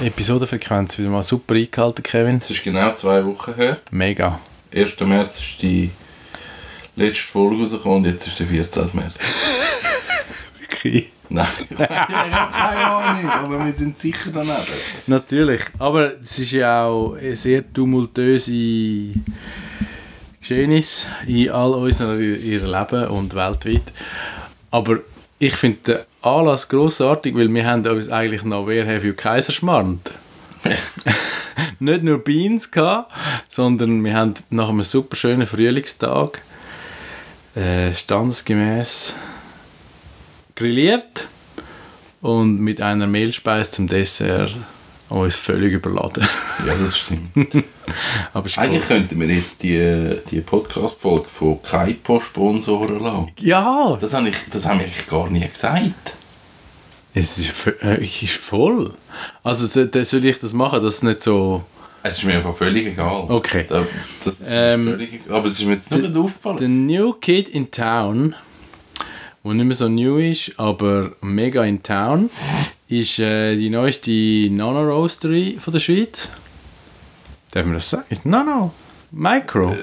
[0.00, 2.38] Episodenfrequenz wieder mal super eingehalten, Kevin.
[2.38, 3.78] Es ist genau zwei Wochen her.
[3.90, 4.40] Mega.
[4.74, 5.00] 1.
[5.00, 5.90] März ist die
[6.96, 8.90] letzte Folge rausgekommen und jetzt ist der 14.
[8.92, 9.18] März.
[10.60, 11.12] Wirklich.
[11.28, 14.54] Nein, ich habe keine Ahnung, aber wir sind sicher daneben.
[15.06, 15.62] Natürlich.
[15.78, 19.14] Aber es ist ja auch eine sehr tumultöse
[20.38, 23.92] Geschehnis in all unserem Leben und weltweit.
[24.70, 24.98] Aber
[25.38, 30.00] ich finde Anlass grossartig, weil wir haben uns eigentlich noch «Wer have you Kaiserschmarrn?»
[31.78, 33.12] Nicht nur Beans gehabt,
[33.48, 36.42] sondern wir haben nach einem super schönen Frühlingstag
[37.54, 39.14] äh, standesgemäß
[40.56, 41.28] grilliert
[42.20, 44.54] und mit einer Mehlspeise zum Dessert
[45.08, 46.26] uns völlig überladen.
[46.66, 47.30] Ja, das stimmt.
[48.34, 48.88] Aber ist Eigentlich gross.
[48.88, 53.32] könnten wir jetzt die, die Podcast-Folge von Kaipo sponsoren lassen.
[53.38, 56.14] Ja, Das habe ich, das habe ich eigentlich gar nie gesagt.
[57.14, 58.94] es ist, äh, ist voll.
[59.42, 61.64] Also so- da soll ich das machen, dass es nicht so...
[62.02, 63.26] Es ist mir einfach völlig egal.
[63.28, 63.64] Okay.
[63.68, 63.84] Da,
[64.24, 65.20] das ist Ähm, völlig.
[65.28, 66.58] Aber es ist mir jetzt nur nicht aufgefallen.
[66.58, 68.34] The New Kid in Town,
[69.46, 72.30] wo nicht mehr so new ist, aber mega in Town,
[72.88, 74.10] ist äh, die neueste
[74.50, 76.32] Nano Roastery von der Schweiz.
[77.52, 78.06] Darf man das sagen?
[78.24, 78.72] Nano.
[79.12, 79.76] Micro.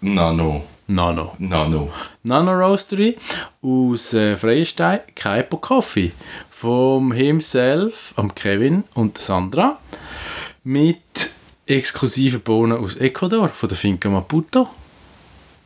[0.00, 0.62] Nano.
[0.86, 1.34] Nano.
[1.38, 1.92] Nano.
[2.22, 3.16] Nano Roastery
[3.62, 6.12] aus äh, Freistein, Kaipo Coffee.
[6.48, 9.80] Vom himself, am Kevin und Sandra.
[10.62, 11.32] Mit
[11.66, 14.68] exklusiven Bohnen aus Ecuador, von der Finca Maputo.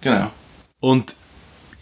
[0.01, 0.31] Genau.
[0.81, 1.15] Und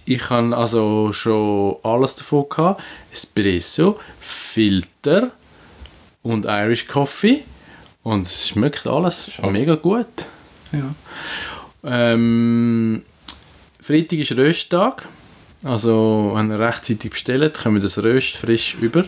[0.04, 2.82] ich habe also schon alles davon gehabt.
[3.12, 5.30] Espresso, Filter
[6.22, 7.44] und Irish Coffee.
[8.02, 9.52] Und es schmeckt alles alles.
[9.52, 10.06] mega gut.
[10.72, 10.94] Ja.
[11.84, 13.04] Ähm,
[13.80, 15.08] Freitag ist Rösttag.
[15.64, 19.04] Also, wenn ihr rechtzeitig bestellt, kommen wir das Röst frisch über.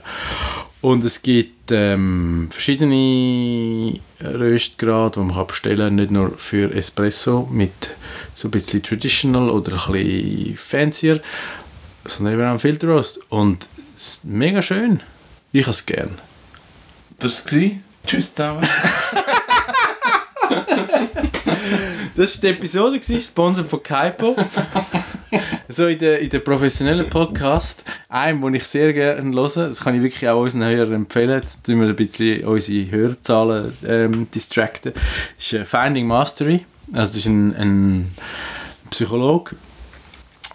[0.84, 5.94] Und es gibt ähm, verschiedene Röstgrade, die man kann bestellen kann.
[5.94, 7.96] Nicht nur für Espresso mit
[8.34, 11.22] so ein bisschen traditional oder ein bisschen fancier,
[12.04, 13.18] sondern eben auch Filter Roast.
[13.30, 15.00] Und es ist mega schön.
[15.52, 16.18] Ich habe es gern.
[17.18, 17.70] Das war
[18.06, 18.68] Tschüss zusammen.
[22.16, 24.36] Das war die Episode, gewesen, sponsert von Kaipo.
[25.68, 29.94] So in der, in der professionellen Podcast, einem, den ich sehr gerne höre, das kann
[29.94, 34.92] ich wirklich auch unseren Hörern empfehlen, tun wir ein bisschen unsere Hörerzahlen ähm, distracten,
[35.38, 36.64] ist äh, Finding Mastery.
[36.92, 38.14] Also das ist ein, ein
[38.90, 39.56] Psychologe,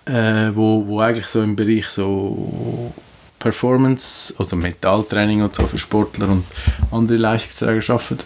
[0.05, 2.93] äh, wo, wo eigentlich so im Bereich so
[3.39, 6.43] Performance oder Mentaltraining und so für Sportler und
[6.91, 8.25] andere Leistungsträger arbeitet.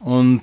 [0.00, 0.42] Und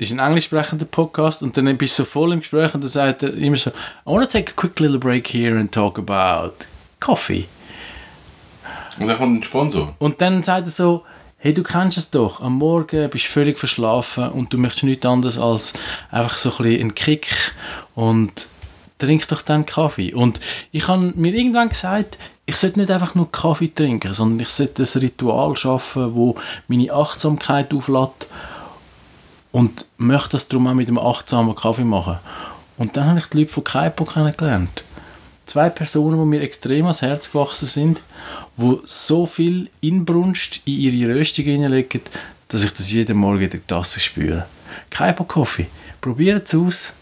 [0.00, 2.82] das ist ein englisch sprechender Podcast und dann bist du so voll im Gespräch und
[2.82, 3.74] dann sagt er immer so I
[4.06, 6.54] want to take a quick little break here and talk about
[7.00, 7.46] coffee.
[8.98, 9.94] Und dann kommt ein Sponsor.
[9.98, 11.04] Und dann sagt er so,
[11.36, 15.04] hey, du kennst es doch, am Morgen bist du völlig verschlafen und du möchtest nichts
[15.04, 15.74] anderes als
[16.10, 17.52] einfach so ein bisschen einen Kick
[17.94, 18.48] und
[18.98, 20.14] trink doch dann Kaffee.
[20.14, 20.40] Und
[20.72, 22.16] ich habe mir irgendwann gesagt,
[22.46, 26.36] ich sollte nicht einfach nur Kaffee trinken, sondern ich sollte ein Ritual schaffen, wo
[26.68, 28.28] meine Achtsamkeit auflädt
[29.52, 32.18] und möchte das darum auch mit einem achtsamen Kaffee machen.
[32.76, 34.84] Und dann habe ich die Leute von Kaipo kennengelernt.
[35.46, 38.02] Zwei Personen, die mir extrem ans Herz gewachsen sind,
[38.56, 42.02] wo so viel Inbrunst in ihre Röstung hineinlegen,
[42.48, 44.46] dass ich das jeden Morgen in der Tasse spüre.
[44.90, 45.66] Kaipo Coffee.
[46.00, 46.92] Probiert es aus.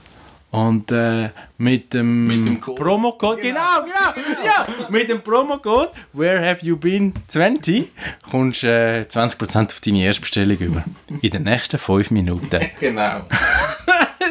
[0.50, 1.28] Und äh,
[1.59, 2.81] mit dem, Mit dem Code.
[2.82, 7.92] Promocode, genau, genau, ja, mit dem Promocode Where have you been 20
[8.31, 10.84] kommst du äh, 20% auf deine Erstbestellung über.
[11.20, 12.61] In den nächsten 5 Minuten.
[12.81, 13.22] Genau.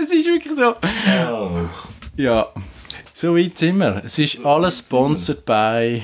[0.03, 0.75] Es ist wirklich so.
[2.15, 2.47] Ja,
[3.13, 4.01] so weit sind wir.
[4.05, 6.03] Es ist alles sponsored bei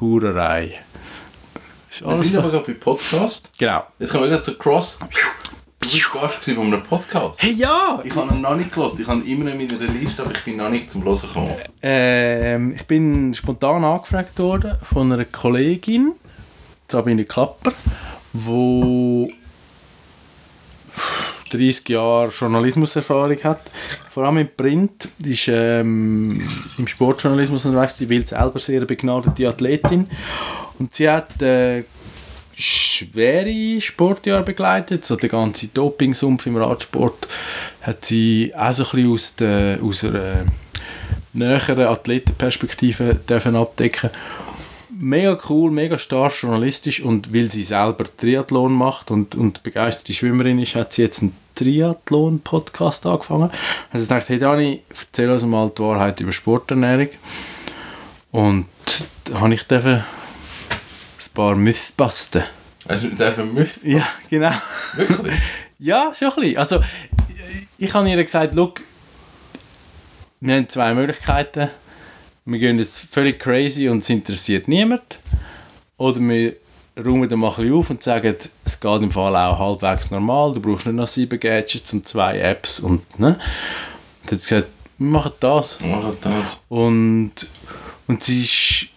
[0.00, 0.78] Hurerei.
[1.90, 3.50] Ist Wir sind aber gerade bei Podcast.
[3.58, 3.84] genau.
[3.98, 4.98] Jetzt kommen wir gerade zu Cross.
[5.86, 7.40] Du bist Gast gewesen von einem Podcast.
[7.40, 8.02] Hey, ja!
[8.02, 9.02] Ich habe ihn noch nicht gelesen.
[9.02, 11.54] Ich habe immer in meiner Liste, aber ich bin noch nicht zum Hören gekommen.
[11.80, 16.14] Ähm, ich bin spontan angefragt worden von einer Kollegin,
[16.90, 17.70] Sabine Klapper,
[18.32, 19.30] wo
[21.52, 23.70] 30 Jahre Journalismuserfahrung hat,
[24.10, 26.34] vor allem im Print, Die ist ähm,
[26.78, 30.10] im Sportjournalismus unterwegs, sie will selber sehr begnadete Athletin
[30.80, 31.84] und sie hat äh,
[32.56, 35.04] schwere Sportjahre begleitet.
[35.04, 37.28] So der ganze Dopingsumpf im Radsport
[37.82, 40.46] hat sie auch so ein bisschen aus, der, aus einer
[41.32, 44.10] näheren Athletenperspektive dürfen abdecken
[44.98, 50.58] Mega cool, mega stark journalistisch und weil sie selber Triathlon macht und, und begeisterte Schwimmerin
[50.58, 53.50] ist, hat sie jetzt einen Triathlon-Podcast angefangen.
[53.92, 57.10] Also ich dachte, hey Dani, erzähl uns mal die Wahrheit über Sporternährung.
[58.32, 58.66] Und
[59.24, 60.02] da habe ich dürfen
[61.36, 62.42] paar Mythbusten.
[62.88, 63.78] Hast du einfach Müff?
[63.84, 64.52] Ja, genau.
[64.96, 65.34] Wirklich?
[65.78, 66.56] Ja, schon ein bisschen.
[66.56, 66.80] Also,
[67.76, 68.80] ich habe ihr gesagt, look,
[70.40, 71.68] wir haben zwei Möglichkeiten.
[72.46, 75.18] Wir gehen jetzt völlig crazy und es interessiert niemand.
[75.98, 76.56] Oder wir
[76.96, 80.54] räumen dann mal ein bisschen auf und sagen, es geht im Fall auch halbwegs normal.
[80.54, 82.80] Du brauchst nicht noch sieben Gadgets und zwei Apps.
[82.80, 83.26] Und, ne?
[83.26, 85.78] und dann hat sie gesagt, wir machen das.
[85.82, 86.58] Mach das.
[86.70, 87.32] Und,
[88.06, 88.88] und sie ist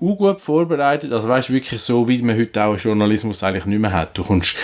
[0.00, 1.12] auch gut vorbereitet.
[1.12, 4.16] Also weißt wirklich so, wie man heute auch Journalismus eigentlich nicht mehr hat.
[4.16, 4.56] Du kommst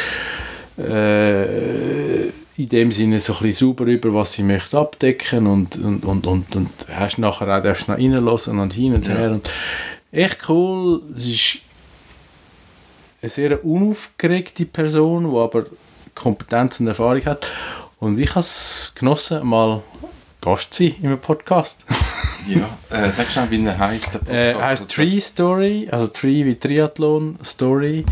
[0.78, 6.04] äh, in dem Sinne so ein bisschen sauber über, was sie möchte abdecken und, und,
[6.04, 9.14] und, und, und hast nachher auch darfst noch reinlassen und hin und Ja.
[9.14, 9.30] her.
[9.32, 9.50] Und
[10.12, 11.02] echt cool.
[11.16, 11.58] Es ist
[13.22, 15.66] eine sehr unaufgeregte Person, die aber
[16.14, 17.46] Kompetenz und Erfahrung hat.
[17.98, 19.82] Und ich habe es genossen, mal
[20.40, 21.84] Gast zu sein in einem Podcast.
[22.46, 22.68] Ja.
[22.90, 24.10] Äh, sag schnell, wie er heisst.
[24.14, 24.70] der Äh, Podcast.
[24.82, 28.04] heißt Tree Story, also Tree wie Triathlon Story.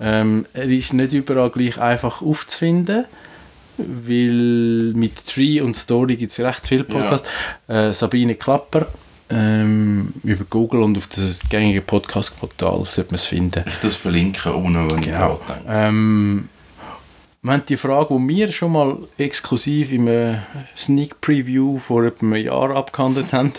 [0.00, 3.06] Ähm, er ist nicht überall gleich einfach aufzufinden,
[3.76, 7.28] weil mit Tree und Story gibt es recht viele Podcasts.
[7.68, 8.86] Äh, Sabine Klapper
[9.30, 13.64] ähm, über Google und auf das gängige Podcast-Portal sollte man es finden.
[13.66, 15.40] Ich das verlinken unten, wenn Genau.
[15.48, 15.54] ich.
[15.68, 16.48] Ähm,
[17.48, 20.40] wir haben die Frage, die wir schon mal exklusiv im äh,
[20.76, 23.54] Sneak Preview vor etwa einem Jahr abgehandelt haben.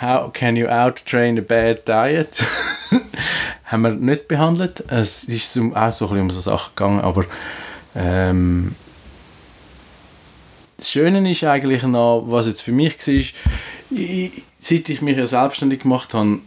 [0.00, 2.44] How can you out-train a bad diet?
[3.64, 4.82] haben wir nicht behandelt.
[4.88, 7.24] Es ist auch so ein bisschen um so Sachen gegangen, aber
[7.94, 8.74] ähm,
[10.76, 15.82] das Schöne ist eigentlich noch, was jetzt für mich war, seit ich mich ja selbstständig
[15.82, 16.40] gemacht habe,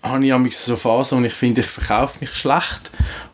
[0.00, 2.92] habe ich so Phasen, wo ich finde, ich verkaufe mich schlecht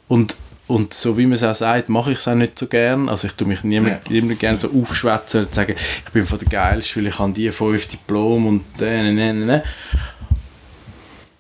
[0.08, 0.35] und,
[0.70, 3.08] und so wie man es auch sagt, mache ich es auch nicht so gern.
[3.08, 4.12] Also ich tue mich niemand, Ja.
[4.12, 5.75] niemand gerne so aufschwätzen und sagen,
[6.06, 9.34] ich bin von der Geilste, weil ich habe die fünf Diplom und äh, ne, ne,
[9.34, 9.62] ne.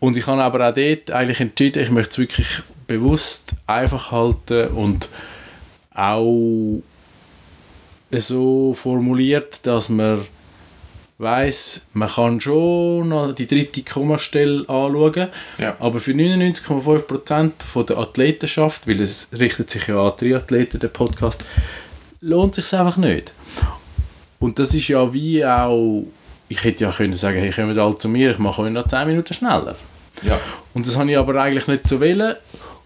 [0.00, 2.48] Und ich habe aber auch dort eigentlich entschieden, ich möchte es wirklich
[2.86, 5.08] bewusst einfach halten und
[5.94, 6.82] auch
[8.12, 10.26] so formuliert, dass man
[11.20, 15.28] weiß, man kann schon noch die dritte Kommastelle anschauen,
[15.58, 15.76] Ja.
[15.78, 21.44] aber für 99,5% von der Athletenschaft, weil es richtet sich ja an Triathleten, der Podcast,
[22.20, 23.32] lohnt sich einfach nicht.
[24.38, 26.04] Und das ist ja wie auch,
[26.48, 29.06] ich hätte ja können sagen, hey, kommt alle zu mir, ich mache euch noch 10
[29.06, 29.76] Minuten schneller.
[30.22, 30.40] Ja.
[30.72, 32.34] Und das habe ich aber eigentlich nicht so wollen.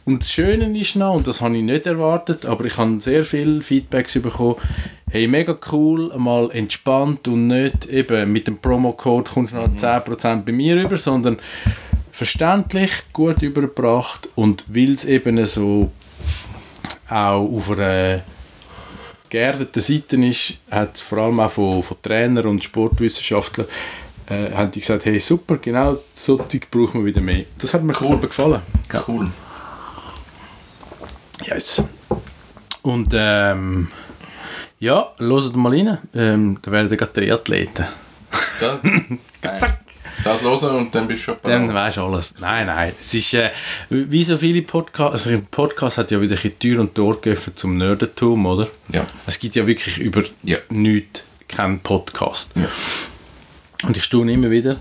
[0.05, 3.25] Und das Schöne ist noch, und das habe ich nicht erwartet, aber ich habe sehr
[3.25, 4.57] viele Feedbacks bekommen,
[5.15, 10.43] hey, mega cool, mal entspannt und nicht eben mit dem Promo-Code kommst du noch 10%
[10.43, 11.39] bei mir rüber, sondern
[12.11, 15.93] verständlich, gut übergebracht und weil es eben so
[17.09, 18.23] auch auf einer
[19.31, 23.69] geerdeten Seite ist, hat es vor allem auch von, von Trainern und Sportwissenschaftlern
[24.29, 27.45] äh, haben die gesagt, hey super, genau so Zeug brauchen wir wieder mehr.
[27.61, 28.63] Das hat mir cool gefallen.
[28.93, 29.05] Ja.
[29.07, 29.31] Cool.
[31.47, 31.85] Yes.
[32.83, 33.93] Und ähm,
[34.85, 35.99] ja, hört mal rein.
[36.15, 37.87] Ähm, da werden gerade Triathleten.
[38.61, 41.87] Das, hören und dann bist du schon Dann bereit.
[41.87, 42.35] weisst du alles.
[42.39, 42.93] Nein, nein.
[43.01, 43.51] Es ist, äh,
[43.91, 47.21] wie so viele Podcasts, also ein Podcast hat ja wieder ein bisschen Tür und Tor
[47.21, 48.69] geöffnet zum Nerdentum, oder?
[48.93, 49.07] Ja.
[49.27, 50.59] Es gibt ja wirklich über Ja.
[50.71, 52.53] nichts keinen Podcast.
[52.55, 52.69] Ja.
[53.87, 54.81] Und ich staune immer wieder,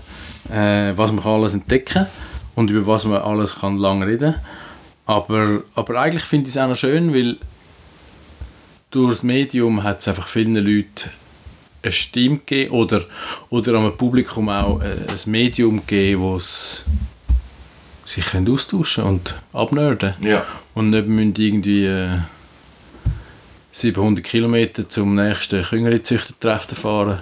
[0.50, 2.06] äh, was man kann alles entdecken
[2.54, 4.34] und über was man alles kann lang reden.
[5.06, 7.36] Aber, aber eigentlich finde ich es auch noch schön, weil
[8.94, 11.10] durch das Medium hat es einfach vielen Leuten
[11.82, 13.04] eine Stimme gegeben oder,
[13.50, 16.84] oder am Publikum auch äh, ein Medium gegeben, wo es
[18.04, 20.44] sich können austauschen und abnörden Ja.
[20.74, 22.18] und nicht müssen irgendwie äh,
[23.72, 27.18] 700 Kilometer zum nächsten Küngeli-Züchtertreffen fahren,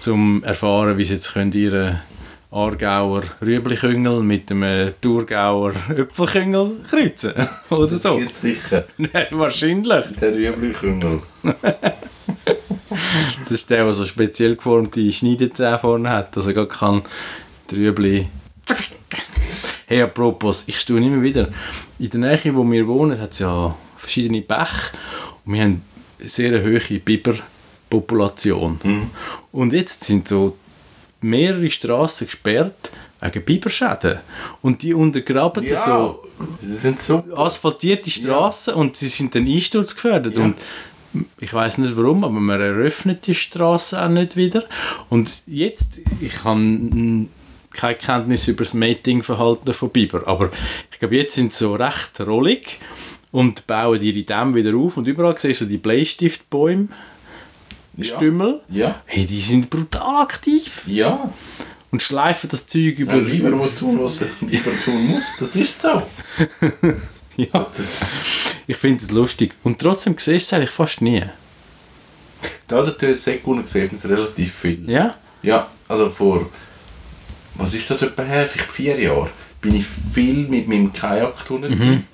[0.00, 2.00] zum erfahren, wie sie jetzt können ihre
[2.52, 7.32] Aargauer Rüebli-Küngel mit dem äh, Thurgauer Öpfelküngel kreuzen
[7.70, 8.18] oder so.
[8.18, 8.84] Jetzt sicher.
[8.98, 10.04] Nein, wahrscheinlich.
[10.20, 11.22] Der Rüebli-Küngel.
[13.44, 17.02] Das ist der, der so speziell geformte Schneidezähne vorne hat, dass er gar kann
[17.70, 18.28] die Rüebli...
[19.86, 21.48] Hey, apropos, ich tue immer wieder,
[21.98, 24.92] in der Nähe, wo wir wohnen, hat es ja verschiedene Bäche
[25.44, 25.82] und wir haben
[26.20, 28.78] eine sehr hohe Biberpopulation.
[29.52, 30.56] Und jetzt sind so
[31.22, 34.18] mehrere Straßen gesperrt, wegen Biberschäden.
[34.60, 36.24] Und die untergraben Ja, so
[36.98, 37.22] so...
[37.36, 40.36] asphaltierte Straßen und sie sind dann einsturzgefährdet.
[40.36, 40.44] Ja.
[40.44, 40.56] Und
[41.40, 44.64] ich weiß nicht warum, aber man eröffnet die Straße auch nicht wieder.
[45.08, 47.26] Und jetzt, ich habe
[47.72, 50.50] keine Kenntnis über das Matingverhalten von Biber, aber
[50.90, 52.78] ich glaube, jetzt sind sie so recht rollig
[53.30, 56.88] und bauen ihre Dämme wieder auf und überall siehst du die Bleistiftbäume,
[58.00, 58.60] Stümmel.
[58.68, 61.30] Ja, Hey, die sind brutal aktiv ja.
[61.90, 63.12] und schleifen das Zeug über.
[63.12, 64.28] Ein Biber muss tun, was er
[64.84, 65.24] tun muss.
[65.38, 66.02] Das ist so.
[67.36, 67.66] Ja,
[68.66, 69.54] ich finde es lustig.
[69.62, 71.22] Und trotzdem siehst du es eigentlich fast nie.
[72.68, 74.88] Da der Tösekunden sieht man es relativ viel.
[74.88, 75.14] Ja?
[75.42, 76.50] Ja, also vor,
[77.54, 79.30] was ist das etwa her, vielleicht vier Jahre,
[79.60, 82.04] bin ich viel mit meinem Kajak turnen mhm.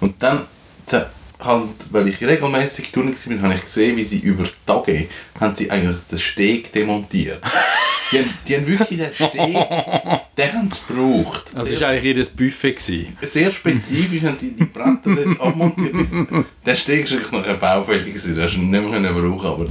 [0.00, 0.46] Und dann,
[0.86, 5.54] da, halt, weil ich regelmäßig turnen war, habe ich gesehen, wie sie über Tage haben
[5.54, 7.42] sie eigentlich den Steg demontiert.
[8.12, 11.44] die, haben, die haben wirklich den Steg, den haben sie gebraucht.
[11.54, 12.72] Also es war eigentlich ihr Buffet.
[12.72, 13.18] Gewesen.
[13.22, 16.44] Sehr spezifisch haben die die Bretter dort abmontiert.
[16.64, 19.46] Der Steg ist wirklich noch ein baufällig, gewesen, den hast du nicht mehr können brauchen
[19.46, 19.66] aber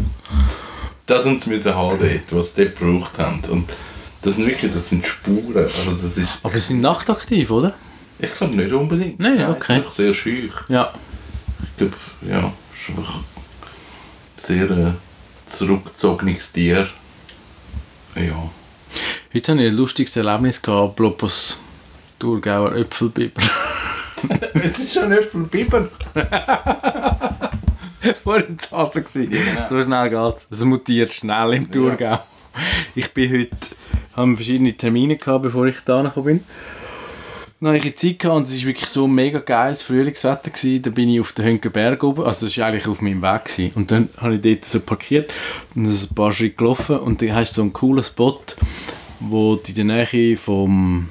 [1.08, 3.42] das haben sie müssen haben dort, was sie dort gebraucht haben.
[3.50, 3.70] Und
[4.22, 7.74] das sind wirklich, das sind Spuren, also das ist, Aber sie sind nachtaktiv, oder?
[8.18, 9.20] ich glaube nicht unbedingt.
[9.20, 9.74] Nein, Nein, okay.
[9.74, 10.54] Einfach sehr schüch.
[10.70, 10.94] Ja.
[11.76, 13.24] Ich glaube, ja, es ist einfach ein
[14.38, 14.92] sehr äh,
[15.46, 16.88] zurückgezogenes Tier.
[18.16, 18.50] Ja.
[19.34, 21.60] Heute hatte ich ein lustiges Erlebnis gehabt, apropos
[22.18, 23.42] Thurgauer Äpfelbiber.
[24.54, 25.90] Es ist schon nicht viel Biber.
[28.24, 29.30] Vorhin zu Hause gewesen.
[29.30, 29.68] genau.
[29.68, 30.48] So schnell geht's.
[30.50, 32.24] Es mutiert schnell im Thurgau.
[32.96, 33.58] Ich bin heute,
[34.16, 36.44] haben verschiedene Termine gehabt, bevor ich da bin.
[37.62, 40.52] Dann ich die Zeit gehabt und es war wirklich so mega geiles Frühlingswetter.
[40.52, 40.82] Gewesen.
[40.84, 43.46] Dann bin ich auf den Hönkenberg oben, also das war eigentlich auf meinem Weg.
[43.46, 43.72] Gewesen.
[43.76, 45.32] Und dann habe ich dort so parkiert
[45.74, 48.42] und dann ein paar Schritte gelaufen und dann hast du so einen coolen Spot,
[49.20, 51.08] wo du in der Nähe vom,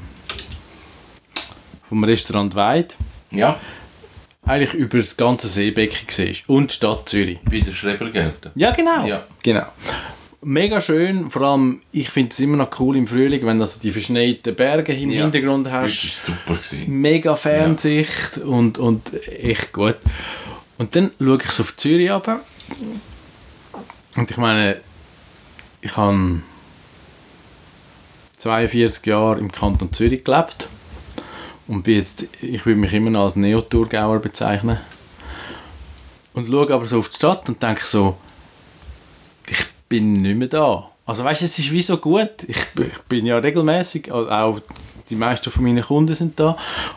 [1.88, 2.96] vom Restaurant Weid
[3.30, 3.58] Ja,
[4.42, 7.38] eigentlich über das ganze Seebecken siehst und die Stadt Zürich.
[7.44, 8.52] bei den Schrebergärten.
[8.54, 9.06] Ja, genau.
[9.06, 9.24] Ja.
[9.42, 9.66] genau.
[10.46, 13.80] Mega schön, vor allem, ich finde es immer noch cool im Frühling, wenn du also
[13.80, 15.22] die verschneiten Berge im Ja.
[15.22, 16.28] Hintergrund Das hast.
[16.28, 16.60] war super.
[16.60, 17.00] Gewesen.
[17.00, 19.96] Mega Fernsicht und, und echt gut.
[20.76, 22.40] Und dann schaue ich so auf Zürich runter.
[24.16, 24.80] Und ich meine,
[25.80, 26.40] ich habe
[28.36, 30.68] 42 Jahre im Kanton Zürich gelebt.
[31.66, 34.78] Und bin jetzt, ich würde mich immer noch als Neotourgauer bezeichnen.
[36.34, 38.18] Und schaue aber so auf die Stadt und denke so,
[39.88, 40.90] bin nicht mehr da.
[41.06, 42.44] Also weißt du, es ist wie so gut.
[42.46, 44.60] Ich, ich bin ja regelmäßig, auch
[45.10, 46.56] die meisten von meinen Kunden sind da.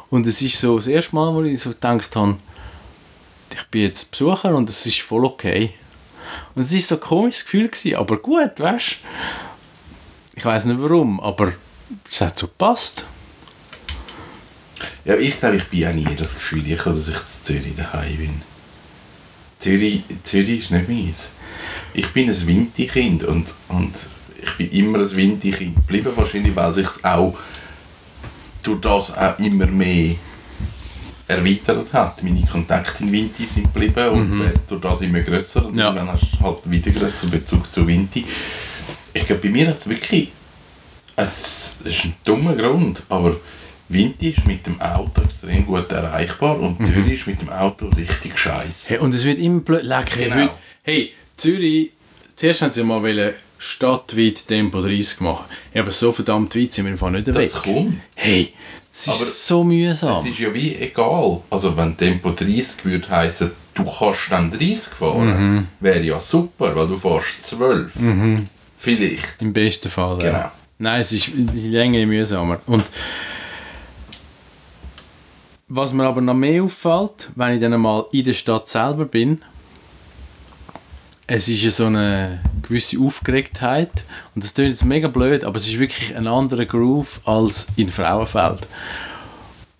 [0.10, 2.38] Und es ist so das erste Mal, wo ich so gedacht habe,
[3.53, 5.74] ich bin jetzt Besucher und es ist voll okay.
[6.56, 8.96] Und es ist so ein komisches Gefühl gewesen, aber gut, weißt du.
[10.36, 11.53] Ich weiß nicht warum, aber
[12.10, 13.06] es hat so gepasst.
[15.03, 18.17] Ja, ich glaube, ich bin auch nie das Gefühl, ich dass ich in Zürich daheim
[18.17, 18.41] bin.
[19.60, 21.32] Zürich, Zürich ist nicht meins.
[21.94, 23.94] Ich bin ein Winterkind und, und
[24.42, 27.36] ich bin immer ein Winterkind geblieben, wahrscheinlich, weil sich auch
[28.64, 30.16] durch das auch immer mehr
[31.28, 32.24] erweitert hat.
[32.24, 35.92] Meine Kontakte in Winter sind geblieben und werden durch das immer grösser und Ja.
[35.92, 38.22] dann hast du halt wieder grösser Bezug zu Winter.
[39.14, 40.32] Ich glaube, bei mir hat es wirklich
[41.20, 43.38] es ist ein dummer Grund, aber
[43.90, 48.38] Winter ist mit dem Auto extrem gut erreichbar und Zürich ist mit dem Auto richtig
[48.38, 48.90] scheiße.
[48.90, 49.82] Hey, und es wird immer blöd.
[49.84, 50.36] Leck, hey, Genau.
[50.44, 50.52] heute,
[50.84, 51.91] hey, Zürich,
[52.36, 55.46] zuerst haben sie mal wollen stadtweit Tempo 30 machen.
[55.74, 57.36] Ja, aber so verdammt weit sind wir einfach nicht weg.
[57.36, 58.00] Das kommt.
[58.15, 58.53] Hey,
[58.91, 60.17] es ist Aber so mühsam.
[60.17, 61.41] Es ist ja wie egal.
[61.50, 66.88] Also wenn Tempo 30 würde heißen, du kannst dann 30 fahren, wäre ja super, weil
[66.88, 67.94] du fährst 12.
[68.77, 69.41] Vielleicht.
[69.41, 70.17] Im besten Fall.
[70.20, 70.34] Genau.
[70.34, 70.51] Ja.
[70.79, 72.60] Nein, es ist die Länge mühsamer.
[72.67, 72.84] Und
[75.67, 79.44] was mir aber noch mehr auffällt, wenn ich dann mal in der Stadt selber bin,
[81.27, 83.91] es ist ja so eine gewisse Aufgeregtheit
[84.34, 87.89] und das klingt jetzt mega blöd, aber es ist wirklich ein anderer Groove als in
[87.89, 88.67] Frauenfeld.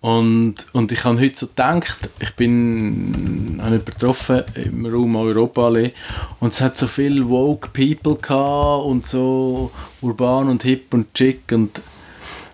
[0.00, 5.92] Und, und ich habe heute so gedacht, ich bin habe jemanden getroffen im Raum Europaallee
[6.38, 11.40] und es hat so viel woke People gehabt und so urban und hip und chic
[11.50, 11.82] und,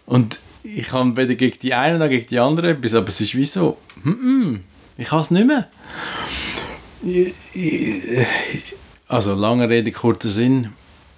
[0.06, 3.34] und ich habe weder gegen die einen noch gegen die anderen etwas, aber es ist
[3.34, 4.60] wie so, mm -mm,
[4.96, 5.68] ich kann es nicht mehr.
[9.08, 10.70] Also lange Rede, kurzer Sinn.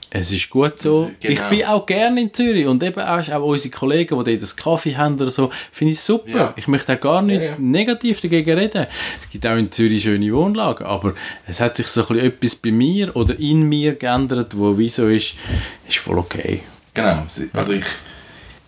[0.09, 1.11] Es ist gut so.
[1.21, 1.33] Genau.
[1.35, 4.57] Ich bin auch gerne in Zürich und eben auch, auch unsere Kollegen, die dort einen
[4.57, 6.31] Kaffee haben oder so, finde ich super.
[6.39, 6.55] Ja.
[6.57, 7.57] Ich möchte auch gar nicht Ja, ja.
[7.59, 8.87] negativ dagegen reden.
[9.21, 11.15] Es gibt auch in Zürich schöne Wohnlagen, aber
[11.47, 14.89] es hat sich so ein bisschen etwas bei mir oder in mir geändert, wo wie
[14.89, 15.35] so ist,
[15.89, 16.63] ist voll okay.
[16.95, 17.27] Genau.
[17.53, 17.85] Also ich,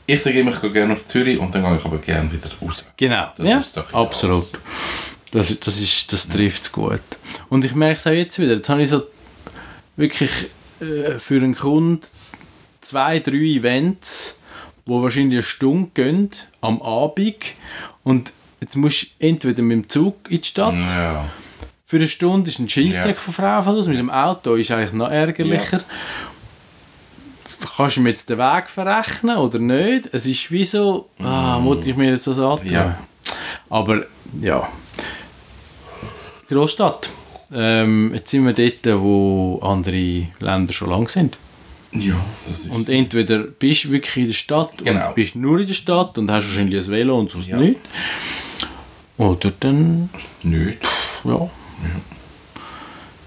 [0.06, 2.50] ich sage immer, ich gehe gerne auf Zürich und dann gehe ich aber gerne wieder
[2.60, 2.84] raus.
[2.96, 4.36] Genau, Das ja, absolut.
[4.38, 4.52] das.
[5.32, 7.00] Das, das, ist, das trifft es gut.
[7.48, 8.54] Und ich merke es auch jetzt wieder.
[8.54, 9.02] Jetzt habe ich so
[9.96, 10.30] wirklich
[10.80, 12.00] äh, für einen Kunden
[12.80, 14.38] zwei, drei Events,
[14.86, 16.30] wo wahrscheinlich eine Stunde gehen
[16.62, 17.36] am Abend.
[18.04, 20.74] Und jetzt musst du entweder mit dem Zug in die Stadt.
[20.74, 21.28] Ja.
[21.84, 23.22] Für eine Stunde ist ein Scheissdreck Ja.
[23.22, 23.86] von Frauen aus.
[23.86, 25.82] Mit dem Auto ist eigentlich noch ärgerlicher.
[27.76, 30.08] Kannst du mir jetzt den Weg verrechnen oder nicht?
[30.12, 32.70] Es ist wie so, ah, muss ich mir jetzt das antun?
[32.70, 32.98] Ja.
[33.68, 34.04] Aber
[34.40, 34.68] ja.
[36.48, 37.10] Großstadt.
[37.52, 41.36] Ähm, jetzt sind wir dort, wo andere Länder schon lang sind.
[41.92, 42.16] Ja,
[42.48, 45.08] das ist Und entweder bist du wirklich in der Stadt Genau.
[45.08, 47.56] und bist nur in der Stadt und hast wahrscheinlich ein Velo und sonst Ja.
[47.56, 47.88] nichts.
[49.16, 50.10] Oder dann
[50.42, 50.78] nicht.
[51.24, 51.50] ja.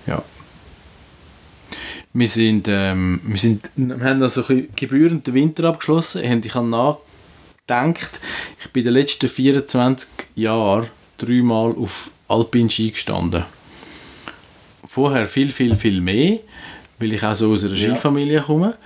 [0.07, 0.23] Ja.
[2.13, 6.23] Wir sind, ähm, wir sind, wir haben also ein bisschen gebührend den Winter abgeschlossen.
[6.23, 8.19] Und ich habe nachgedacht,
[8.59, 10.87] ich bin in den letzten 24 Jahren
[11.17, 13.43] dreimal auf Alpin-Ski gestanden.
[14.87, 16.39] Vorher viel, viel, viel mehr,
[16.99, 17.75] weil ich auch so aus einer.
[17.75, 18.77] Skifamilie komme.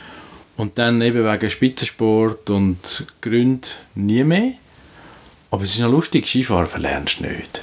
[0.58, 4.54] Und dann eben wegen Spitzensport und Gründen nie mehr.
[5.52, 7.62] Aber es ist noch lustig, Skifahren verlernst du nicht.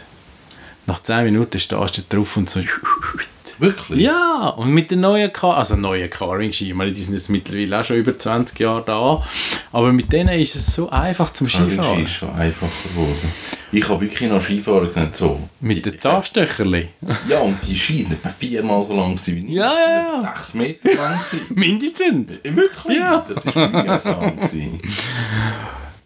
[0.86, 2.60] Nach 10 Minuten stehst du drauf und so.
[3.62, 4.00] Wirklich?
[4.00, 7.78] Ja, und mit den neuen Car also neuen Carving-Ski, ich meine, die sind jetzt mittlerweile
[7.78, 9.24] auch schon über 20 Jahre da,
[9.70, 12.04] aber mit denen ist es so einfach zum Ski Skifahren.
[12.04, 13.32] ist schon einfacher geworden.
[13.70, 15.48] Ich habe wirklich noch Skifahren gelernt, so.
[15.60, 16.88] Mit den Zagstöcherli.
[17.28, 19.50] Ja, und die Ski etwa viermal so lang wie ich.
[19.50, 20.34] Ja, ja, ja.
[20.34, 21.20] Sechs Meter lang.
[21.50, 22.40] Mindestens.
[22.42, 22.98] Wirklich?
[22.98, 23.24] Ja.
[23.32, 24.80] Das war mühsam.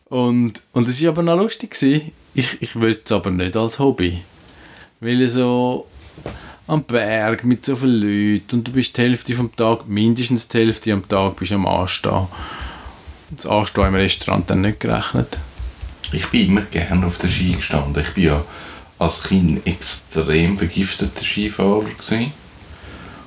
[0.04, 1.70] Und, und es war aber noch lustig.
[1.70, 2.12] Gewesen.
[2.34, 4.20] Ich, ich will es aber nicht als Hobby.
[5.00, 5.86] Weil so
[6.66, 8.00] am Berg mit so vielen
[8.34, 11.66] Leuten und du bist die Hälfte vom Tag, mindestens die Hälfte am Tag bist am
[11.66, 12.26] Anstehen.
[13.30, 15.38] Das Anstehen im Restaurant dann nicht gerechnet.
[16.12, 18.02] Ich bin immer gerne auf der Ski gestanden.
[18.02, 18.44] Ich bin ja
[18.98, 22.32] als Kind extrem vergifteter Skifahrer gewesen.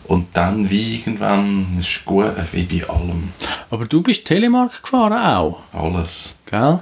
[0.05, 3.30] Und dann wie irgendwann ist es gut, wie bei allem.
[3.69, 6.36] Aber du bist Telemark gefahren auch, Alles.
[6.49, 6.80] gell?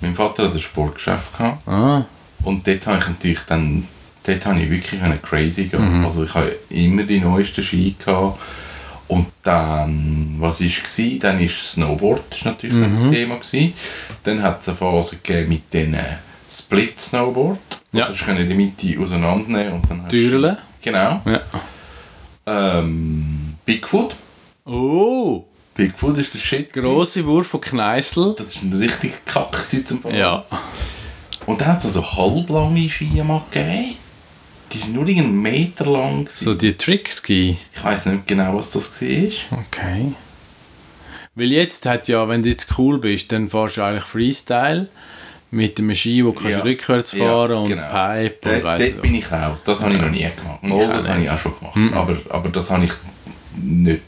[0.00, 1.66] Mein Vater hat ein Sportgeschäft gehabt.
[1.66, 2.04] Ah,
[2.44, 3.88] Und dort habe ich natürlich dann,
[4.24, 6.04] dort habe ich wirklich eine crazy gehen.
[6.04, 8.38] Also ich habe immer die neuesten Ski gehabt.
[9.08, 11.18] Und dann, was ist gsi?
[11.18, 13.72] Dann ist Snowboard ist natürlich dann das Thema gsi.
[14.22, 15.96] Dann hat es eine Phase gegeben mit den
[16.48, 17.58] Split Snowboard.
[17.92, 18.06] Ja.
[18.08, 20.58] Das können der Mitte auseinandernehmen und dann Türle.
[20.80, 21.20] Genau.
[21.24, 21.40] ja.
[22.46, 24.14] Ähm, Bigfoot.
[24.64, 26.72] Oh, Bigfoot ist der Shit.
[26.72, 28.34] grosse Wurf von Kneißl.
[28.38, 30.14] Das ist ein richtig Kack gewesen zum Fahren.
[30.14, 30.44] Ja.
[31.46, 33.96] Und dann hat es also halblange Ski mal gegeben.
[34.72, 36.24] Die sind nur einen Meter lang.
[36.24, 36.44] gewesen.
[36.44, 37.56] So die Trickski.
[37.74, 39.58] Ich weiß nicht genau, was das war.
[39.58, 40.12] Okay.
[41.34, 44.88] Weil jetzt hat ja, wenn du jetzt cool bist, dann fährst du eigentlich Freestyle
[45.50, 46.62] mit dem Ski, wo kannst Ja.
[46.62, 47.88] rückwärts fahren und genau.
[47.88, 49.64] Pipe und weiss dort bin ich raus.
[49.64, 50.60] Das habe ich noch nie gemacht.
[50.86, 51.94] Auch das habe ich auch schon gemacht.
[51.94, 52.92] Aber, aber das habe ich
[53.60, 54.02] nicht.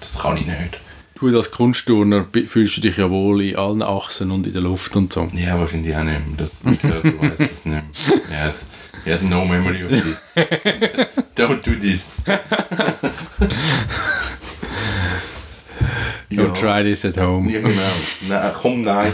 [0.00, 0.78] Das kann ich nicht.
[1.20, 4.94] Du als Kunstturner fühlst du dich ja wohl in allen Achsen und in der Luft
[4.94, 5.28] und so.
[5.34, 6.20] Ja, wahrscheinlich auch nicht.
[6.36, 7.82] Das, Körper weiss das nicht.
[8.30, 8.66] Yes.
[9.04, 10.22] Has no memory of this.
[11.34, 12.16] Don't do this.
[16.30, 17.50] Don't try this at home.
[17.50, 17.80] Ja, genau.
[18.28, 19.12] Nein, komm, nein.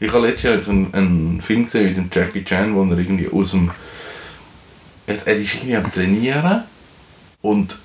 [0.00, 3.28] Ich habe letztes Jahr einen, einen Film gesehen mit dem Jackie Chan, wo er irgendwie
[3.28, 3.70] aus dem.
[5.06, 6.62] Er, er ist irgendwie am Trainieren
[7.40, 7.76] und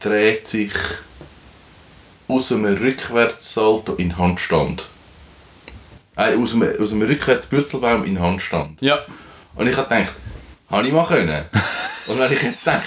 [0.00, 0.72] dreht sich
[2.28, 4.84] aus einem Rückwärtssalto in Handstand.
[6.16, 8.80] Äh, aus einem, aus einem Rückwärtsbürzelbaum in Handstand.
[8.80, 8.98] Ja.
[9.56, 10.14] Und ich habe gedacht,
[10.70, 11.44] habe ich mal können?
[12.06, 12.82] Und wenn ich jetzt denke,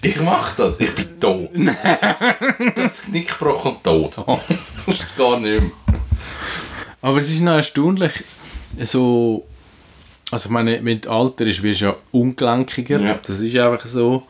[0.00, 1.52] ich mache das, ich bin tot.
[1.52, 1.70] Bin
[2.74, 4.16] das Knick gebrochen und tot.
[4.86, 5.70] Das geht nicht mehr.
[7.02, 8.12] Aber es ist noch erstaunlich,
[8.82, 9.46] so,
[10.30, 13.18] also ich meine, mit Alter ist, wirst du ja ungelenkiger, Ja.
[13.22, 14.26] das ist einfach so,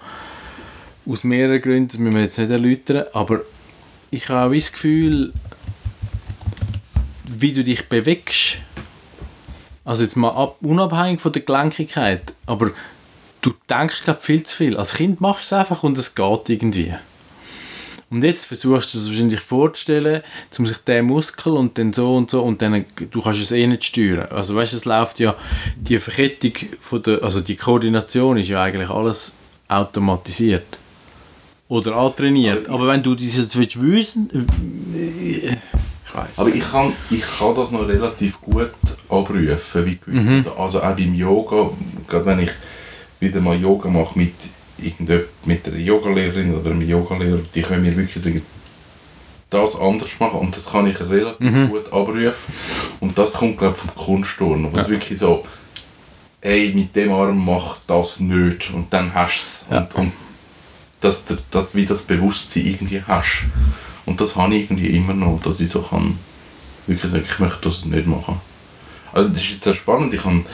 [1.09, 3.43] aus mehreren Gründen, das müssen wir jetzt nicht erläutern, aber
[4.11, 5.33] ich habe auch das Gefühl,
[7.25, 8.59] wie du dich bewegst,
[9.85, 12.71] also jetzt mal ab, unabhängig von der Gelenkigkeit, aber
[13.41, 14.77] du denkst glaub, viel zu viel.
[14.77, 16.95] Als Kind machst du es einfach und es geht irgendwie.
[18.09, 20.23] Und jetzt versuchst du es wahrscheinlich vorzustellen,
[20.59, 23.67] um sich den Muskel und dann so und so und dann, du kannst es eh
[23.67, 24.29] nicht steuern.
[24.31, 25.35] Also weißt du, es läuft ja,
[25.77, 29.35] die Verkettung von der, also die Koordination ist ja eigentlich alles
[29.67, 30.79] automatisiert.
[31.69, 32.69] Oder antrainiert.
[32.69, 34.31] Aber wenn du dieses willst wissen,
[34.95, 35.57] äh,
[36.05, 36.39] ich weiß.
[36.39, 38.71] Aber ich kann, ich kann das noch relativ gut
[39.09, 39.87] abrufen.
[39.87, 40.51] Wie gewisse.
[40.51, 41.71] also, also auch beim Yoga,
[42.07, 42.51] gerade wenn ich
[43.19, 44.35] wieder mal Yoga mache mit,
[44.79, 48.43] irgendjemand- mit einer Yogalehrerin oder einem Yogalehrer, die können mir wirklich sagen,
[49.51, 52.33] das anders machen und das kann ich relativ gut abrufen.
[53.01, 55.45] Und das kommt, glaube ich, vom Kunstturnen, wo es wirklich so,
[56.41, 59.67] hey, mit dem Arm mach das nicht und dann hast du es.
[59.71, 59.79] Ja.
[59.79, 60.13] Und, und
[61.01, 63.45] dass du dass du wie das Bewusstsein irgendwie hast.
[64.05, 66.19] Und das habe ich irgendwie immer noch, dass ich so kann,
[66.87, 68.41] wirklich sagen, ich möchte das nicht machen.
[69.13, 70.45] Also das ist jetzt sehr spannend, ich habe,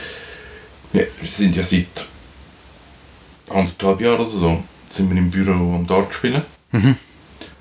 [0.93, 2.09] wir sind ja seit
[3.51, 6.43] anderthalb Jahren oder so, sind wir im Büro am Dart spielen.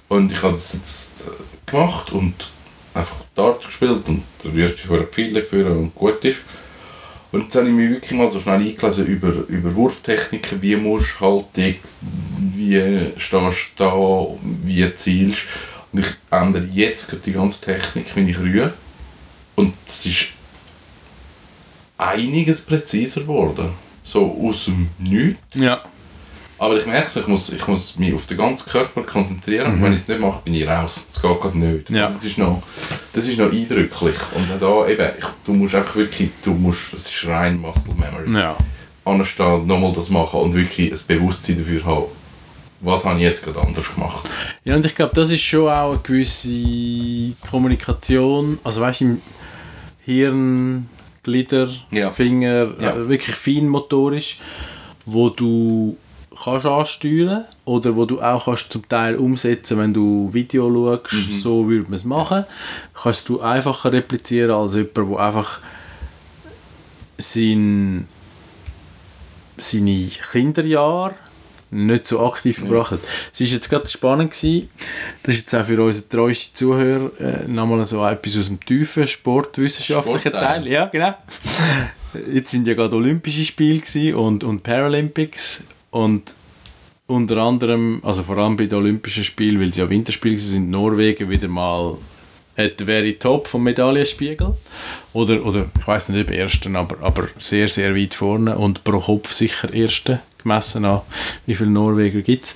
[0.07, 2.51] Und ich habe das jetzt äh, gemacht und
[2.93, 6.39] einfach Dart gespielt und der erste für Pfeile geführt und gut ist.
[7.31, 11.15] Und jetzt habe ich mich wirklich mal so schnell eingelesen über, über Wurftechniken, wie musst
[11.19, 11.75] du Haltung,
[12.55, 14.27] wie stehst du da,
[14.63, 15.43] wie zielst.
[15.93, 18.73] Und ich ändere jetzt die ganze Technik, wenn ich rühre.
[19.55, 20.27] Und es ist
[21.97, 23.69] einiges präziser geworden.
[24.03, 25.39] So aus dem Nichts.
[25.53, 25.83] Ja.
[26.61, 29.73] Aber ich merke, ich muss, ich muss mich auf den ganzen Körper konzentrieren.
[29.73, 31.07] Und wenn ich es nicht mache, bin ich raus.
[31.11, 31.89] Das geht gerade nicht.
[31.89, 32.07] Ja.
[32.07, 32.61] Das, ist noch,
[33.13, 34.15] das ist noch eindrücklich.
[34.35, 38.39] Und da eben, ich, du musst einfach wirklich, du musst, es ist rein Muscle Memory.
[38.39, 38.55] Ja.
[39.05, 42.03] Anstehen, nochmal das machen und wirklich ein Bewusstsein dafür haben,
[42.81, 44.29] was habe ich jetzt gerade anders gemacht.
[44.63, 49.21] Ja, und ich glaube, das ist schon auch eine gewisse Kommunikation, also weißt du, im
[50.05, 50.89] Hirn,
[51.23, 52.11] Glieder, Ja.
[52.11, 52.95] Finger, Ja.
[52.97, 54.39] äh, wirklich feinmotorisch,
[55.07, 55.97] wo du
[56.43, 61.69] kannst ansteuern oder wo du auch kannst zum Teil umsetzen, wenn du Video schaust, so
[61.69, 62.45] würde man es machen,
[62.93, 65.59] kannst du einfacher replizieren als jemand, der einfach
[67.17, 68.07] sein,
[69.57, 71.15] seine Kinderjahre
[71.71, 72.99] nicht so aktiv verbracht hat.
[73.33, 74.69] Es war jetzt gerade spannend, gewesen.
[75.23, 79.07] das ist jetzt auch für unsere treuesten Zuhörer äh, nochmal so etwas aus dem tiefen
[79.07, 80.63] sportwissenschaftlichen Sportteil.
[80.63, 80.67] Teil.
[80.67, 81.15] Ja, genau.
[82.33, 86.35] Jetzt sind ja gerade Olympische Spiele und, und Paralympics und
[87.07, 91.29] unter anderem, also vor allem bei den Olympischen Spielen, weil sie ja Winterspiele sind, Norwegen
[91.29, 91.97] wieder mal
[92.57, 94.55] at the very top vom Medaillenspiegel.
[95.13, 98.99] Oder, oder ich weiß nicht, ob Ersten, aber, aber sehr, sehr weit vorne und pro
[98.99, 101.01] Kopf sicher Erste, gemessen an
[101.45, 102.55] wie viele Norweger gibt es.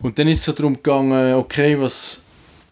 [0.00, 2.24] Und dann ist es so darum gegangen, okay, was,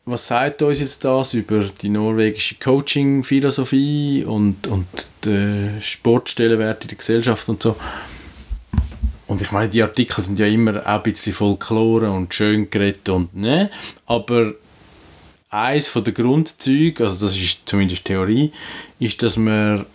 [0.05, 4.87] was sagt uns jetzt das über die norwegische Coaching-Philosophie und, und
[5.25, 7.77] den Sportstellenwert in der Gesellschaft und so.
[9.27, 13.09] Und ich meine, die Artikel sind ja immer auch ein bisschen Folklore und schön geredet
[13.09, 13.71] und ne,
[14.07, 14.53] aber
[15.49, 18.53] eins von der Grundzüge, also das ist zumindest Theorie,
[18.99, 19.87] ist, dass man